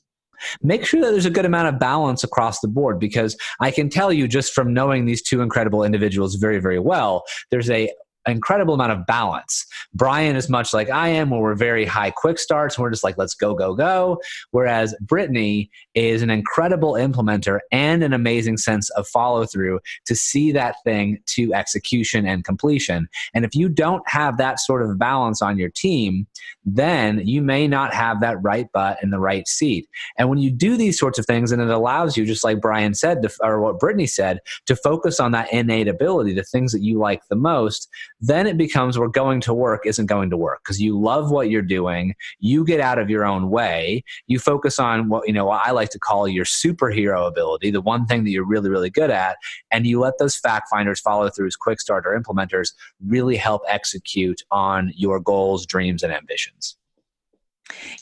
make 0.63 0.85
sure 0.85 1.01
that 1.01 1.13
there's 1.13 1.27
a 1.27 1.31
good 1.31 1.45
amount 1.45 1.69
of 1.69 1.79
balance 1.79 2.25
across 2.25 2.61
the 2.61 2.69
board 2.69 2.99
because 2.99 3.37
i 3.61 3.71
can 3.71 3.89
tell 3.89 4.13
you 4.13 4.27
just 4.27 4.53
from 4.53 4.73
knowing 4.75 5.05
these 5.05 5.23
two 5.23 5.43
incredible 5.43 5.85
individuals 5.85 6.35
very 6.37 6.59
very 6.59 6.79
well 6.79 7.23
there's 7.51 7.71
a 7.71 7.91
incredible 8.27 8.75
amount 8.75 8.93
of 8.93 9.07
balance. 9.07 9.67
Brian 9.95 10.37
is 10.37 10.49
much 10.49 10.73
like 10.73 10.91
I 10.91 11.09
am, 11.09 11.31
where 11.31 11.41
we're 11.41 11.55
very 11.55 11.85
high 11.85 12.11
quick 12.11 12.39
starts. 12.39 12.77
And 12.77 12.83
we're 12.83 12.91
just 12.91 13.05
like, 13.05 13.19
let's 13.19 13.35
go, 13.35 13.55
go, 13.55 13.75
go. 13.75 14.21
Whereas 14.51 14.95
Brittany 15.01 15.71
is 15.95 16.23
an 16.23 16.31
incredible 16.31 16.95
implementer 16.95 17.61
and 17.71 18.03
an 18.03 18.13
amazing 18.13 18.57
sense 18.57 18.91
of 18.91 19.07
follow 19.07 19.47
through 19.47 19.81
to 20.07 20.15
see 20.15 20.53
that 20.53 20.77
thing 20.85 21.19
to 21.27 21.53
execution 21.55 22.27
and 22.27 22.45
completion. 22.45 23.09
And 23.35 23.45
if 23.45 23.55
you 23.55 23.69
don't 23.69 24.07
have 24.09 24.39
that 24.39 24.61
sort 24.61 24.83
of 24.83 24.99
balance 24.99 25.43
on 25.43 25.59
your 25.59 25.71
team, 25.71 26.27
then 26.65 27.27
you 27.27 27.43
may 27.43 27.69
not 27.69 27.93
have 27.93 28.21
that 28.21 28.43
right 28.43 28.71
butt 28.73 28.99
in 29.03 29.11
the 29.11 29.21
right 29.21 29.47
seat. 29.47 29.89
And 30.19 30.29
when 30.29 30.39
you 30.39 30.51
do 30.51 30.77
these 30.77 30.99
sorts 30.99 31.19
of 31.19 31.27
things, 31.27 31.53
and 31.53 31.61
it 31.61 31.69
allows 31.69 32.17
you, 32.17 32.25
just 32.25 32.45
like 32.45 32.61
Brian 32.61 32.95
said, 32.95 33.23
to, 33.23 33.31
or 33.43 33.61
what 33.61 33.79
Brittany 33.79 34.07
said, 34.07 34.41
to 34.67 34.75
focus 34.75 35.21
on 35.21 35.33
that 35.33 35.53
innate 35.53 35.89
ability, 35.89 36.33
the 36.33 36.43
things 36.43 36.73
that 36.73 36.83
you 36.83 36.99
like 36.99 37.27
the 37.29 37.37
most, 37.37 37.89
then 38.27 38.47
it 38.47 38.57
becomes 38.57 38.99
where 38.99 39.09
going 39.09 39.41
to 39.43 39.53
work 39.53 39.85
isn't 39.85 40.07
going 40.07 40.31
to 40.31 40.37
work 40.37 40.61
because 40.65 40.81
you 40.81 40.99
love 40.99 41.31
what 41.31 41.51
you're 41.51 41.63
doing. 41.63 42.15
You 42.39 42.65
get 42.65 42.81
out 42.81 42.99
of 42.99 43.11
your 43.11 43.27
own 43.27 43.51
way. 43.51 44.03
You 44.27 44.39
focus 44.39 44.79
on 44.79 45.09
what, 45.09 45.27
you 45.27 45.33
know, 45.33 45.45
what 45.45 45.67
I 45.67 45.73
like 45.73 45.91
to 45.91 45.99
call 45.99 46.27
your 46.27 46.47
superhero 46.47 47.29
ability, 47.29 47.71
the 47.71 47.83
one 47.83 48.07
thing 48.07 48.25
that 48.25 48.31
you're 48.31 48.47
really, 48.47 48.71
really 48.71 48.91
good 48.91 49.11
at. 49.11 49.37
And 49.71 49.87
you 49.87 50.01
let 50.01 50.15
those 50.19 50.37
fact 50.37 50.69
finders 50.71 51.01
follow 51.01 51.29
throughs, 51.29 51.59
quick 51.59 51.81
start 51.81 52.05
or 52.07 52.19
implementers 52.19 52.73
really 53.07 53.37
help 53.37 53.63
execute 53.69 54.41
on 54.51 54.93
your 54.97 55.21
goals, 55.21 55.67
dreams, 55.67 56.03
and 56.03 56.13
ambitions. 56.13 56.77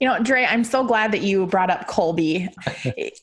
You 0.00 0.08
know, 0.08 0.18
Dre, 0.20 0.44
I'm 0.44 0.64
so 0.64 0.84
glad 0.84 1.12
that 1.12 1.22
you 1.22 1.46
brought 1.46 1.70
up 1.70 1.86
Kolbe. 1.86 2.48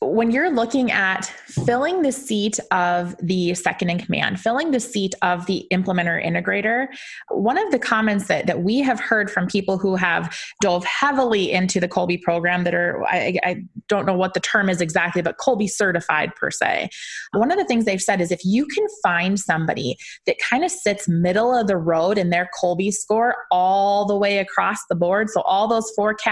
when 0.00 0.30
you're 0.30 0.50
looking 0.50 0.90
at 0.90 1.26
filling 1.66 2.00
the 2.00 2.12
seat 2.12 2.58
of 2.70 3.14
the 3.20 3.52
second 3.54 3.90
in 3.90 3.98
command, 3.98 4.40
filling 4.40 4.70
the 4.70 4.80
seat 4.80 5.14
of 5.20 5.44
the 5.44 5.66
implementer 5.70 6.24
integrator, 6.24 6.86
one 7.28 7.58
of 7.58 7.70
the 7.70 7.78
comments 7.78 8.26
that, 8.28 8.46
that 8.46 8.62
we 8.62 8.78
have 8.78 8.98
heard 8.98 9.30
from 9.30 9.46
people 9.48 9.76
who 9.76 9.96
have 9.96 10.34
dove 10.62 10.82
heavily 10.86 11.52
into 11.52 11.78
the 11.78 11.88
Kolbe 11.88 12.22
program 12.22 12.64
that 12.64 12.74
are, 12.74 13.04
I, 13.06 13.38
I 13.42 13.62
don't 13.88 14.06
know 14.06 14.16
what 14.16 14.32
the 14.32 14.40
term 14.40 14.70
is 14.70 14.80
exactly, 14.80 15.20
but 15.20 15.36
Kolbe 15.36 15.68
certified 15.68 16.34
per 16.36 16.50
se. 16.50 16.88
One 17.34 17.50
of 17.50 17.58
the 17.58 17.66
things 17.66 17.84
they've 17.84 18.00
said 18.00 18.22
is 18.22 18.32
if 18.32 18.40
you 18.44 18.64
can 18.64 18.86
find 19.02 19.38
somebody 19.38 19.96
that 20.26 20.36
kind 20.38 20.64
of 20.64 20.70
sits 20.70 21.06
middle 21.06 21.54
of 21.54 21.66
the 21.66 21.76
road 21.76 22.16
in 22.16 22.30
their 22.30 22.48
Kolbe 22.58 22.92
score 22.92 23.44
all 23.50 24.06
the 24.06 24.16
way 24.16 24.38
across 24.38 24.78
the 24.88 24.94
board, 24.94 25.28
so 25.28 25.42
all 25.42 25.68
those 25.68 25.90
four 25.90 26.14
categories 26.14 26.29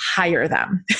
hire 0.00 0.48
them. 0.48 0.84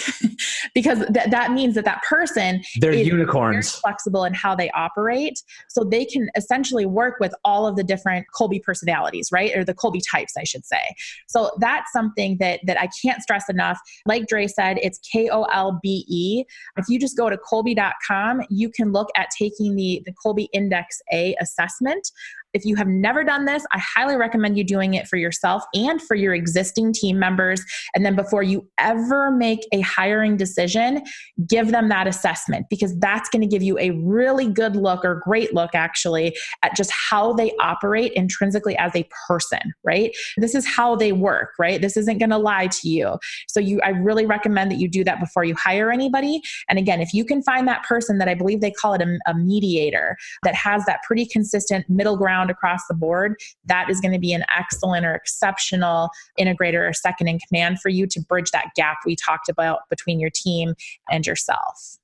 Because 0.74 0.98
th- 0.98 1.30
that 1.30 1.52
means 1.52 1.74
that 1.74 1.84
that 1.84 2.02
person 2.02 2.62
they're 2.80 2.92
unicorns. 2.92 3.74
flexible 3.74 4.24
in 4.24 4.34
how 4.34 4.54
they 4.54 4.70
operate. 4.70 5.42
So 5.68 5.84
they 5.84 6.04
can 6.04 6.30
essentially 6.36 6.86
work 6.86 7.16
with 7.18 7.34
all 7.44 7.66
of 7.66 7.76
the 7.76 7.82
different 7.82 8.26
kolbe 8.38 8.62
personalities 8.62 9.30
right? 9.32 9.54
Or 9.56 9.64
the 9.64 9.74
kolbe 9.74 10.00
types 10.10 10.34
i 10.38 10.44
should 10.44 10.64
say. 10.64 10.80
So 11.28 11.50
that's 11.58 11.92
something 11.92 12.36
that 12.38 12.60
that 12.66 12.80
i 12.80 12.88
can't 13.02 13.20
stress 13.22 13.48
enough. 13.48 13.78
Like 14.06 14.26
dre 14.28 14.46
said 14.46 14.78
it's 14.82 14.98
k-o-l-b-e 15.12 16.44
if 16.76 16.88
you 16.88 16.98
just 16.98 17.16
go 17.16 17.28
to 17.28 17.36
kolbe.com 17.36 18.42
you 18.48 18.70
can 18.70 18.92
look 18.92 19.08
at 19.16 19.28
taking 19.36 19.76
the 19.76 20.02
the 20.06 20.12
kolbe 20.12 20.46
index 20.52 21.00
a 21.12 21.34
assessment 21.40 22.10
if 22.54 22.64
you 22.64 22.76
have 22.76 22.88
never 22.88 23.24
done 23.24 23.44
this, 23.44 23.64
I 23.72 23.78
highly 23.78 24.16
recommend 24.16 24.58
you 24.58 24.64
doing 24.64 24.94
it 24.94 25.06
for 25.06 25.16
yourself 25.16 25.62
and 25.74 26.00
for 26.00 26.14
your 26.14 26.34
existing 26.34 26.92
team 26.92 27.18
members. 27.18 27.64
And 27.94 28.04
then 28.04 28.16
before 28.16 28.42
you 28.42 28.68
ever 28.78 29.30
make 29.30 29.60
a 29.72 29.80
hiring 29.80 30.36
decision, 30.36 31.02
give 31.46 31.70
them 31.70 31.88
that 31.88 32.06
assessment 32.06 32.66
because 32.70 32.98
that's 32.98 33.28
going 33.28 33.42
to 33.42 33.46
give 33.46 33.62
you 33.62 33.78
a 33.78 33.90
really 33.90 34.48
good 34.48 34.76
look 34.76 35.04
or 35.04 35.22
great 35.24 35.54
look 35.54 35.74
actually 35.74 36.36
at 36.62 36.74
just 36.74 36.90
how 36.92 37.32
they 37.32 37.52
operate 37.60 38.12
intrinsically 38.14 38.76
as 38.78 38.94
a 38.96 39.08
person, 39.28 39.60
right? 39.84 40.14
This 40.36 40.54
is 40.54 40.66
how 40.66 40.96
they 40.96 41.12
work, 41.12 41.50
right? 41.58 41.80
This 41.80 41.96
isn't 41.96 42.18
going 42.18 42.30
to 42.30 42.38
lie 42.38 42.68
to 42.68 42.88
you. 42.88 43.18
So 43.48 43.60
you 43.60 43.80
I 43.82 43.90
really 43.90 44.26
recommend 44.26 44.70
that 44.70 44.78
you 44.78 44.88
do 44.88 45.04
that 45.04 45.20
before 45.20 45.44
you 45.44 45.54
hire 45.54 45.90
anybody. 45.90 46.40
And 46.68 46.78
again, 46.78 47.00
if 47.00 47.12
you 47.14 47.24
can 47.24 47.42
find 47.42 47.68
that 47.68 47.82
person 47.84 48.18
that 48.18 48.28
I 48.28 48.34
believe 48.34 48.60
they 48.60 48.70
call 48.70 48.94
it 48.94 49.02
a, 49.02 49.18
a 49.26 49.34
mediator 49.34 50.16
that 50.42 50.54
has 50.54 50.84
that 50.86 51.02
pretty 51.02 51.26
consistent 51.26 51.88
middle 51.88 52.16
ground 52.16 52.39
across 52.48 52.86
the 52.86 52.94
board, 52.94 53.34
that 53.66 53.90
is 53.90 54.00
going 54.00 54.12
to 54.12 54.18
be 54.18 54.32
an 54.32 54.44
excellent 54.56 55.04
or 55.04 55.14
exceptional 55.14 56.10
integrator 56.38 56.88
or 56.88 56.92
second 56.92 57.28
in 57.28 57.38
command 57.40 57.80
for 57.80 57.88
you 57.88 58.06
to 58.06 58.20
bridge 58.20 58.52
that 58.52 58.70
gap 58.76 58.98
we 59.04 59.16
talked 59.16 59.48
about 59.48 59.80
between 59.90 60.20
your 60.20 60.30
team 60.30 60.74
and 61.10 61.26
yourself. 61.26 61.98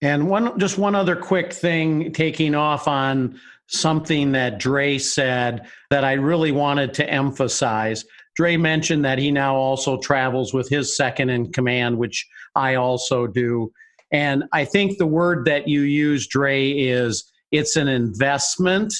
And 0.00 0.28
one 0.28 0.58
just 0.58 0.78
one 0.78 0.94
other 0.94 1.14
quick 1.14 1.52
thing 1.52 2.12
taking 2.12 2.54
off 2.54 2.88
on 2.88 3.40
something 3.68 4.32
that 4.32 4.58
Dre 4.58 4.98
said 4.98 5.66
that 5.90 6.04
I 6.04 6.14
really 6.14 6.52
wanted 6.52 6.94
to 6.94 7.08
emphasize. 7.08 8.04
Dre 8.34 8.56
mentioned 8.56 9.04
that 9.04 9.18
he 9.18 9.30
now 9.30 9.54
also 9.54 9.98
travels 9.98 10.52
with 10.52 10.68
his 10.68 10.96
second 10.96 11.30
in 11.30 11.52
command, 11.52 11.98
which 11.98 12.26
I 12.54 12.74
also 12.74 13.26
do. 13.26 13.72
And 14.10 14.44
I 14.52 14.64
think 14.64 14.98
the 14.98 15.06
word 15.06 15.46
that 15.46 15.68
you 15.68 15.82
use, 15.82 16.26
Dre, 16.26 16.70
is 16.70 17.30
it's 17.50 17.76
an 17.76 17.88
investment 17.88 18.94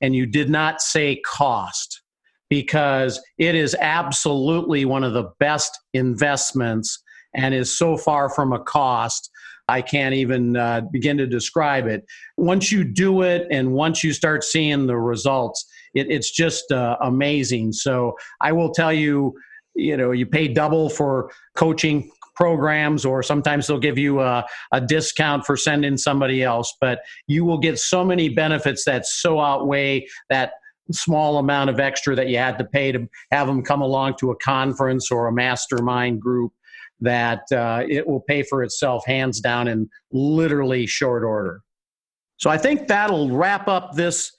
and 0.00 0.14
you 0.14 0.26
did 0.26 0.50
not 0.50 0.80
say 0.80 1.20
cost 1.24 2.02
because 2.48 3.20
it 3.38 3.54
is 3.54 3.76
absolutely 3.80 4.84
one 4.84 5.04
of 5.04 5.12
the 5.12 5.30
best 5.38 5.78
investments 5.94 7.02
and 7.34 7.54
is 7.54 7.76
so 7.76 7.96
far 7.96 8.28
from 8.28 8.52
a 8.52 8.58
cost. 8.58 9.30
I 9.68 9.82
can't 9.82 10.14
even 10.14 10.56
uh, 10.56 10.82
begin 10.90 11.16
to 11.18 11.26
describe 11.26 11.86
it. 11.86 12.04
Once 12.36 12.72
you 12.72 12.82
do 12.82 13.22
it 13.22 13.46
and 13.52 13.72
once 13.72 14.02
you 14.02 14.12
start 14.12 14.42
seeing 14.42 14.86
the 14.86 14.96
results, 14.96 15.64
it, 15.94 16.10
it's 16.10 16.30
just 16.30 16.72
uh, 16.72 16.96
amazing. 17.00 17.72
So 17.72 18.16
I 18.40 18.50
will 18.50 18.72
tell 18.72 18.92
you, 18.92 19.34
you 19.76 19.96
know, 19.96 20.10
you 20.10 20.26
pay 20.26 20.48
double 20.48 20.90
for 20.90 21.30
coaching 21.54 22.10
programs, 22.40 23.04
or 23.04 23.22
sometimes 23.22 23.66
they'll 23.66 23.78
give 23.78 23.98
you 23.98 24.20
a, 24.20 24.46
a 24.72 24.80
discount 24.80 25.44
for 25.44 25.58
sending 25.58 25.98
somebody 25.98 26.42
else. 26.42 26.74
But 26.80 27.00
you 27.26 27.44
will 27.44 27.58
get 27.58 27.78
so 27.78 28.02
many 28.02 28.30
benefits 28.30 28.84
that 28.86 29.04
so 29.04 29.38
outweigh 29.38 30.06
that 30.30 30.52
small 30.90 31.36
amount 31.36 31.68
of 31.68 31.78
extra 31.78 32.16
that 32.16 32.28
you 32.28 32.38
had 32.38 32.56
to 32.56 32.64
pay 32.64 32.92
to 32.92 33.06
have 33.30 33.46
them 33.46 33.62
come 33.62 33.82
along 33.82 34.14
to 34.20 34.30
a 34.30 34.36
conference 34.36 35.10
or 35.10 35.28
a 35.28 35.32
mastermind 35.32 36.18
group 36.22 36.52
that 37.00 37.42
uh, 37.52 37.84
it 37.86 38.06
will 38.08 38.20
pay 38.20 38.42
for 38.42 38.62
itself 38.62 39.04
hands 39.06 39.40
down 39.40 39.68
in 39.68 39.88
literally 40.10 40.86
short 40.86 41.22
order. 41.22 41.60
So 42.38 42.48
I 42.48 42.56
think 42.56 42.88
that'll 42.88 43.30
wrap 43.30 43.68
up 43.68 43.92
this 43.92 44.32